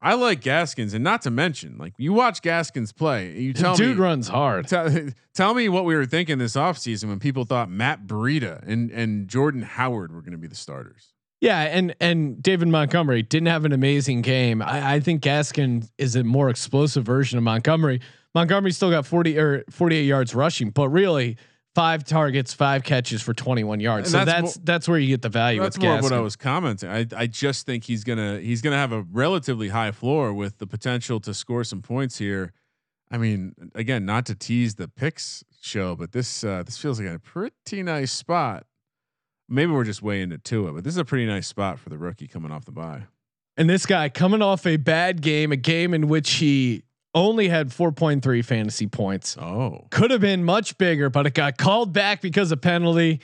[0.01, 3.97] I like Gaskins, and not to mention, like you watch Gaskins play, you tell Dude
[3.97, 4.67] me, runs hard.
[4.67, 4.87] tell,
[5.33, 9.27] tell me what we were thinking this offseason when people thought Matt Breida and and
[9.27, 11.14] Jordan Howard were going to be the starters.
[11.45, 14.63] Yeah, and and David Montgomery didn't have an amazing game.
[14.63, 18.01] I, I think Gaskin is a more explosive version of Montgomery.
[18.33, 21.37] Montgomery still got forty or forty eight yards rushing, but really
[21.75, 24.11] five targets, five catches for twenty one yards.
[24.11, 25.61] And So that's that's that's where you get the value.
[25.61, 26.89] That's with more what I was commenting.
[26.89, 30.65] I I just think he's gonna he's gonna have a relatively high floor with the
[30.65, 32.53] potential to score some points here.
[33.11, 37.07] I mean, again, not to tease the picks show, but this uh, this feels like
[37.07, 38.65] a pretty nice spot.
[39.47, 41.97] Maybe we're just way into Tua, but this is a pretty nice spot for the
[41.97, 43.03] rookie coming off the bye.
[43.57, 46.83] And this guy coming off a bad game, a game in which he
[47.13, 49.37] only had 4.3 fantasy points.
[49.37, 53.21] Oh, Could have been much bigger, but it got called back because of penalty.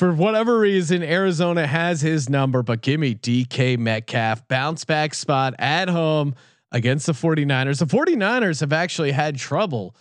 [0.00, 5.54] For whatever reason, Arizona has his number, but give me DK Metcalf bounce back spot
[5.60, 6.34] at home
[6.72, 7.78] against the 49ers.
[7.78, 9.94] The 49ers have actually had trouble.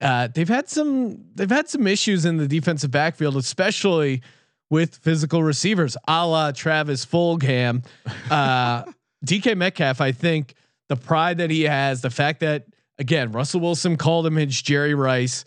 [0.00, 4.22] Uh, they've had some they've had some issues in the defensive backfield, especially
[4.70, 7.84] with physical receivers, a la Travis Fulgham.
[8.30, 8.84] Uh,
[9.24, 10.54] DK Metcalf, I think
[10.88, 12.66] the pride that he has, the fact that
[12.98, 15.44] again Russell Wilson called him his Jerry Rice.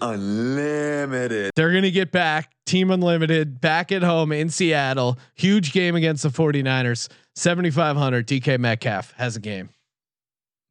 [0.00, 1.50] Unlimited.
[1.56, 5.18] They're going to get back team unlimited back at home in Seattle.
[5.34, 7.08] Huge game against the 49ers.
[7.34, 9.68] 7,500 DK Metcalf has a game.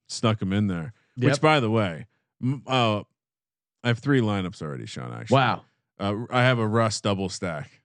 [0.07, 0.93] Snuck him in there.
[1.17, 1.31] Yep.
[1.31, 2.07] Which, by the way,
[2.41, 3.01] m- uh,
[3.83, 5.13] I have three lineups already, Sean.
[5.13, 5.65] Actually, Wow.
[5.99, 7.81] Uh, I have a Russ double stack.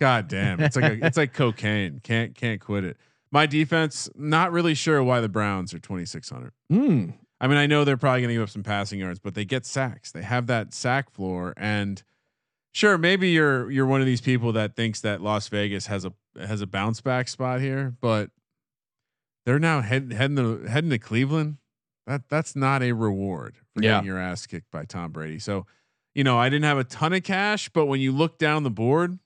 [0.00, 2.00] God damn, it's like a, it's like cocaine.
[2.02, 2.96] Can't can't quit it.
[3.32, 6.52] My defense, not really sure why the Browns are twenty six hundred.
[6.72, 7.14] Mm.
[7.42, 9.44] I mean, I know they're probably going to give up some passing yards, but they
[9.44, 10.12] get sacks.
[10.12, 12.02] They have that sack floor, and
[12.72, 16.12] sure, maybe you're you're one of these people that thinks that Las Vegas has a
[16.38, 18.30] has a bounce back spot here, but
[19.46, 21.58] they're now head, heading to heading to Cleveland.
[22.06, 23.96] That that's not a reward for Yeah.
[23.96, 25.38] getting your ass kicked by Tom Brady.
[25.38, 25.66] So,
[26.14, 28.70] you know, I didn't have a ton of cash, but when you look down the
[28.70, 29.18] board,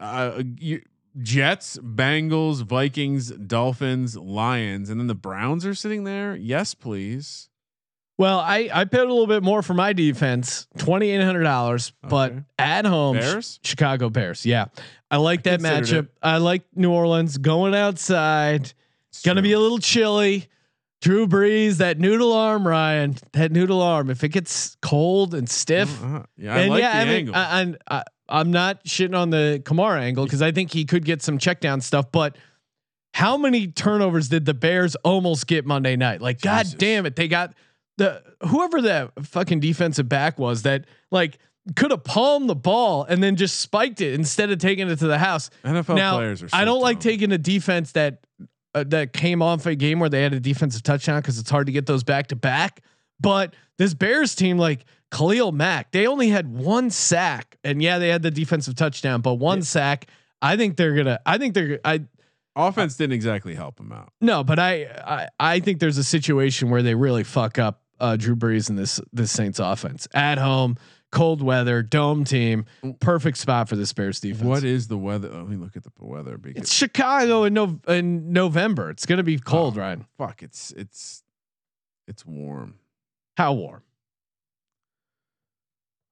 [0.00, 0.82] uh, you,
[1.20, 6.34] Jets, Bengals, Vikings, Dolphins, Lions, and then the Browns are sitting there.
[6.34, 7.48] Yes, please.
[8.18, 11.92] Well, I I paid a little bit more for my defense, twenty eight hundred dollars,
[12.02, 13.58] but at home, Bears?
[13.64, 14.46] Chicago Bears.
[14.46, 14.66] Yeah,
[15.10, 16.08] I like that considered matchup.
[16.08, 16.14] it.
[16.22, 18.72] I like New Orleans going outside.
[19.08, 20.48] It's Gonna be a little chilly.
[21.02, 24.08] Drew Brees, that noodle arm, Ryan, that noodle arm.
[24.08, 26.22] If it gets cold and stiff, Uh-huh.
[26.36, 27.34] Yeah, I like yeah, the I mean, angle.
[27.34, 31.04] I, I'm I, I'm not shitting on the Kamara angle because I think he could
[31.04, 32.10] get some check down stuff.
[32.12, 32.38] But
[33.14, 36.20] how many turnovers did the Bears almost get Monday night?
[36.22, 37.52] Like, god damn it, they got
[37.98, 41.38] the whoever that fucking defensive back was that like
[41.76, 45.06] could have palmed the ball and then just spiked it instead of taking it to
[45.08, 45.50] the house.
[45.64, 46.48] NFL now, players are.
[46.52, 48.24] I don't like taking a defense that
[48.74, 51.66] uh, that came off a game where they had a defensive touchdown because it's hard
[51.66, 52.82] to get those back to back.
[53.20, 58.08] But this Bears team, like Khalil Mack, they only had one sack, and yeah, they
[58.08, 60.06] had the defensive touchdown, but one sack.
[60.40, 61.20] I think they're gonna.
[61.24, 61.78] I think they're.
[61.84, 62.02] I
[62.56, 64.12] offense didn't exactly help him out.
[64.20, 64.84] no, but I.
[64.84, 68.78] I, I think there's a situation where they really fuck up uh, Drew Brees and
[68.78, 70.76] this this Saints offense at home,
[71.12, 72.98] cold weather, dome team, mm.
[72.98, 74.42] perfect spot for the Bears defense.
[74.42, 75.28] What is the weather?
[75.28, 78.90] Let me look at the weather because It's Chicago in no in November.
[78.90, 79.82] It's gonna be cold, Oh.
[79.82, 80.06] Ryan.
[80.18, 81.22] fuck, it's it's
[82.08, 82.74] it's warm.
[83.36, 83.82] How warm?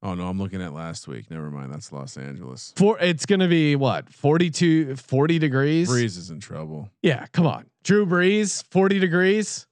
[0.02, 1.30] Oh no, I'm looking at last week.
[1.30, 2.72] Never mind, that's Los Angeles.
[2.76, 5.90] For it's gonna be what 42, 40 degrees.
[5.90, 6.88] Brees is in trouble.
[7.02, 9.66] Yeah, come on, Drew Brees, forty degrees,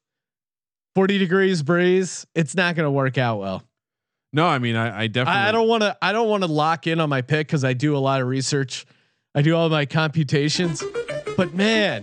[0.95, 2.27] forty degrees breeze.
[2.35, 3.63] It's not gonna work out well.
[4.33, 5.41] No, I mean I, I definitely.
[5.41, 5.97] I, don't want to.
[6.03, 8.29] I don't want to lock in on my pick because I do a lot of
[8.29, 8.87] research.
[9.35, 10.83] I do all my computations,
[11.37, 12.03] but man,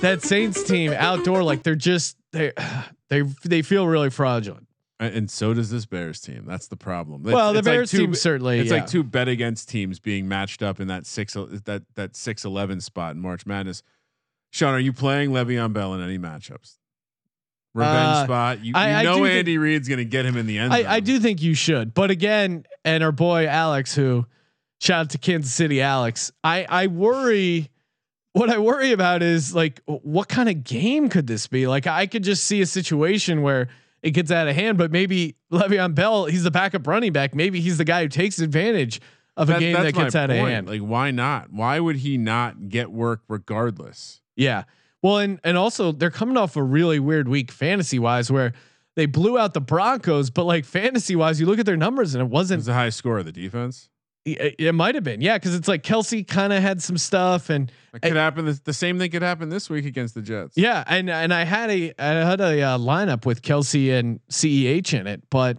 [0.00, 2.52] that Saints team outdoor, like they're just they
[3.08, 4.66] they they feel really fraudulent.
[4.98, 6.44] And and so does this Bears team.
[6.46, 7.22] That's the problem.
[7.22, 8.60] It's- well, the it's like Bears two- team certainly.
[8.60, 8.78] It's yeah.
[8.78, 12.80] like two bet against teams being matched up in that six that that six eleven
[12.80, 13.82] spot in March Madness.
[14.50, 16.76] Sean, are you playing Le'Veon Bell in any matchups?
[17.74, 18.58] Revenge Uh, spot.
[18.64, 20.72] You, you I know think- Andy Reid's going to get him in the end.
[20.72, 20.84] zone.
[20.86, 24.26] I, I do think you should, but again, and our boy Alex, who
[24.80, 26.32] shout out to Kansas City, Alex.
[26.44, 27.70] I I worry.
[28.34, 31.66] What I worry about is like, what kind of game could this be?
[31.66, 33.68] Like, I could just see a situation where
[34.02, 37.34] it gets out of hand, but maybe Le'Veon Bell, he's the backup running back.
[37.34, 39.02] Maybe he's the guy who takes advantage
[39.36, 40.66] of a game that gets out of hand.
[40.66, 41.52] Like, why not?
[41.52, 44.22] Why would he not get work regardless?
[44.34, 44.64] Yeah.
[45.02, 48.52] Well, and and also they're coming off a really weird week fantasy wise where
[48.94, 52.22] they blew out the Broncos, but like fantasy wise, you look at their numbers and
[52.22, 53.88] it It wasn't was the high score of the defense.
[54.24, 57.50] It, it might have been, yeah, because it's like Kelce kind of had some stuff,
[57.50, 58.44] and It could happen.
[58.44, 60.56] The, the same thing could happen this week against the Jets.
[60.56, 64.94] yeah, and and I had a I had a uh, lineup with Kelce and Ceh
[64.94, 65.58] in it, but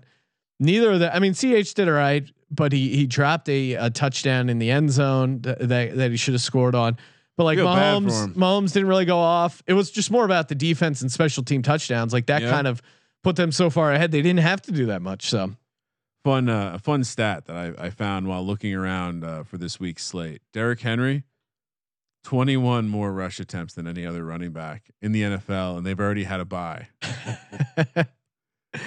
[0.61, 1.13] neither of the.
[1.13, 4.71] I mean, Ceh did all right, but he he dropped a, a touchdown in the
[4.71, 6.97] end zone that, that he should have scored on.
[7.37, 8.33] But like Mahomes.
[8.35, 9.63] Mahomes didn't really go off.
[9.65, 12.13] It was just more about the defense and special team touchdowns.
[12.13, 12.51] Like that Yeah.
[12.51, 12.81] kind of
[13.23, 14.11] put them so far ahead.
[14.11, 15.29] They didn't have to do that much.
[15.29, 15.55] So
[16.23, 20.05] Fun, uh, fun stat that I, I found while looking around uh, for this week's
[20.05, 20.41] slate.
[20.53, 21.23] Derrick Henry,
[22.23, 26.23] 21 more rush attempts than any other running back in the NFL, and they've already
[26.23, 26.87] had a bye.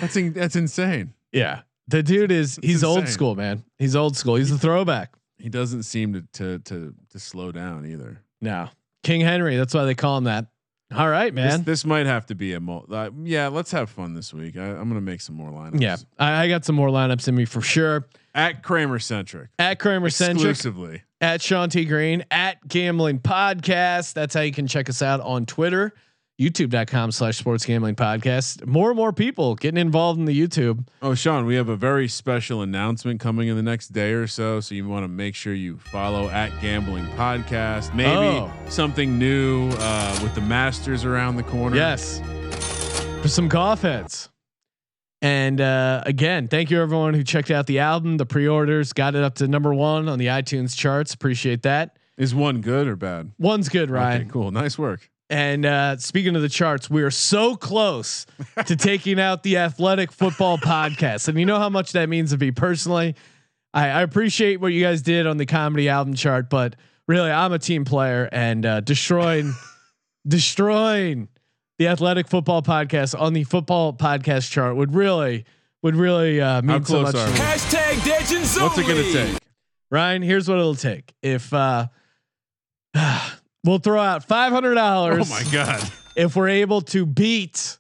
[0.01, 1.15] That's in, that's insane.
[1.31, 3.65] yeah, the dude is he's old school, man.
[3.79, 4.35] He's old school.
[4.37, 5.15] He's a throwback.
[5.39, 8.21] He doesn't seem to to to, to slow down either.
[8.41, 8.69] No,
[9.03, 9.57] King Henry.
[9.57, 10.47] That's why they call him that.
[10.95, 11.65] All right, man.
[11.65, 13.49] this might have to be a mul- uh, yeah.
[13.49, 14.57] Let's have fun this week.
[14.57, 15.81] I, I'm gonna make some more lineups.
[15.81, 18.07] yeah, I, I got some more lineups in me for sure.
[18.35, 21.03] at Kramer centric At Kramer Centric, exclusively.
[21.21, 24.13] at Sean T Green, at Gambling Podcast.
[24.13, 25.93] That's how you can check us out on Twitter.
[26.39, 28.65] youtube.com slash sports gambling podcast.
[28.67, 30.87] More and more people getting involved in the YouTube.
[31.03, 34.61] Oh, Sean, we have a very special announcement coming in the next day or so.
[34.61, 37.95] So you want to make sure you follow at Gambling Podcast.
[37.95, 38.51] Maybe Oh.
[38.69, 41.77] something new uh, with the Masters around the corner.
[41.77, 42.21] Yes.
[43.23, 44.29] For some golf heads.
[45.23, 49.25] And uh, again, thank you everyone who checked out the album, the pre-orders, got it
[49.25, 51.15] up to number one on the iTunes charts.
[51.15, 51.97] Appreciate that.
[52.19, 53.33] Is one good or bad?
[53.39, 54.23] One's good, Ryan.
[54.23, 54.51] Okay, cool.
[54.51, 55.11] Nice work.
[55.29, 58.27] And uh, speaking of the charts, we are so close
[58.67, 61.29] to taking out the athletic football podcast.
[61.29, 63.17] And you know how much that means to me personally.
[63.75, 66.77] I, I appreciate what you guys did on the comedy album chart, but
[67.09, 69.53] really, I'm a team player and uh, destroying,
[70.29, 71.29] destroying
[71.79, 75.45] the athletic football podcast on the football podcast chart would really,
[75.83, 77.17] would really uh, mean so much.
[77.17, 77.39] are to we?
[77.39, 79.39] Hashtag Legends What's it gonna take?
[79.91, 81.13] Ryan, here's what it'll take.
[81.21, 81.89] If uh,
[83.67, 85.83] we'll throw out five hundred dollars Oh my god.
[86.17, 87.79] if we're able to beat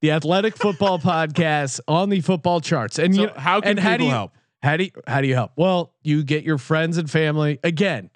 [0.00, 2.98] the athletic football podcast on the football charts.
[2.98, 4.32] And So you, how can and how do people you, help?
[4.62, 5.52] How do you, how do you help?
[5.56, 7.58] Well, you get your friends and family.
[7.64, 8.10] Again,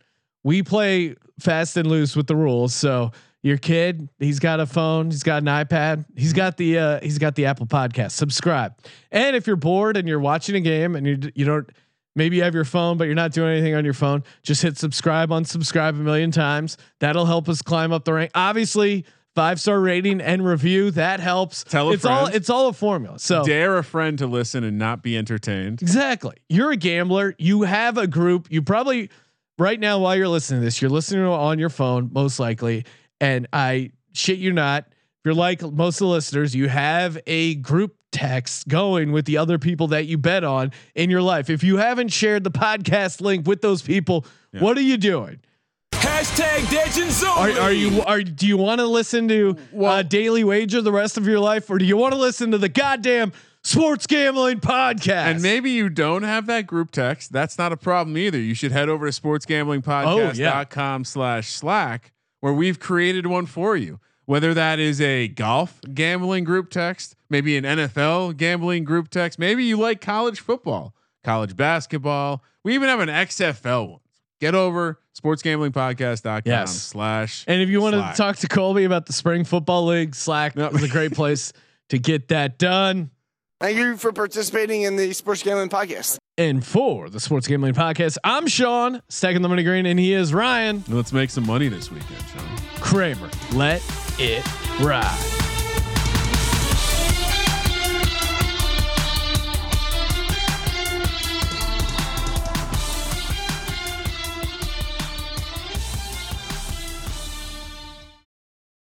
[0.45, 2.75] we play fast and loose with the rules.
[2.75, 3.13] So
[3.43, 7.19] your kid, he's got a phone, he's got an iPad, he's got the uh, he's
[7.19, 8.13] got the Apple Podcast.
[8.13, 8.75] Subscribe.
[9.11, 11.69] And if you're bored and you're watching a game and you you don't
[12.17, 14.77] maybe you have your phone but you're not doing anything on your phone, just hit
[14.77, 16.77] subscribe, unsubscribe a million times.
[17.01, 18.31] That'll help us climb up the rank.
[18.35, 19.05] Obviously,
[19.35, 21.65] five star rating and review that helps.
[21.65, 23.19] Tell a it's all it's all a formula.
[23.19, 25.83] So Dare a friend to listen and not be entertained.
[25.83, 26.37] Exactly.
[26.49, 27.35] You're a gambler.
[27.39, 28.49] You have a group.
[28.51, 29.11] You probably
[29.59, 32.85] right now while you're listening to this, you're listening on your phone, most likely.
[33.21, 34.87] And I shit you not.
[34.89, 39.39] If you're like most of the listeners, you have a group text going with the
[39.39, 41.51] other people that you bet on in your life.
[41.51, 44.25] If you haven't shared the podcast link with those people,
[44.59, 45.41] what are you doing?
[45.93, 50.81] Hashtag Legends Are, are you are do you want to listen to uh, Daily Wager
[50.81, 53.33] the rest of your life, or do you want to listen to the goddamn
[53.63, 55.11] sports gambling podcast?
[55.11, 57.33] And maybe you don't have that group text.
[57.33, 58.39] That's not a problem either.
[58.39, 64.01] You should head over to sportsgamblingpodcast.com slash slack where we've created one for you.
[64.33, 69.63] Whether that is a golf gambling group text, maybe an NFL gambling group text, maybe
[69.63, 72.43] you like college football, college basketball.
[72.65, 74.01] We even have an XFL one.
[74.41, 76.75] Get over sportsgamblingpodcast.com Yes.
[76.75, 77.45] slash.
[77.47, 80.71] And if you want to talk to Colby about the spring football league, Slack No.
[80.71, 81.53] is a great place
[81.91, 83.11] to get that done.
[83.61, 86.17] Thank you for participating in the Sports Gambling Podcast.
[86.39, 90.33] And for the Sports Gambling Podcast, I'm Sean, stacking the money green, and he is
[90.33, 92.49] Ryan Let's make some money this weekend, Sean.
[92.81, 93.29] Kramer.
[93.53, 93.83] Let
[94.19, 94.43] it
[94.81, 95.52] ride.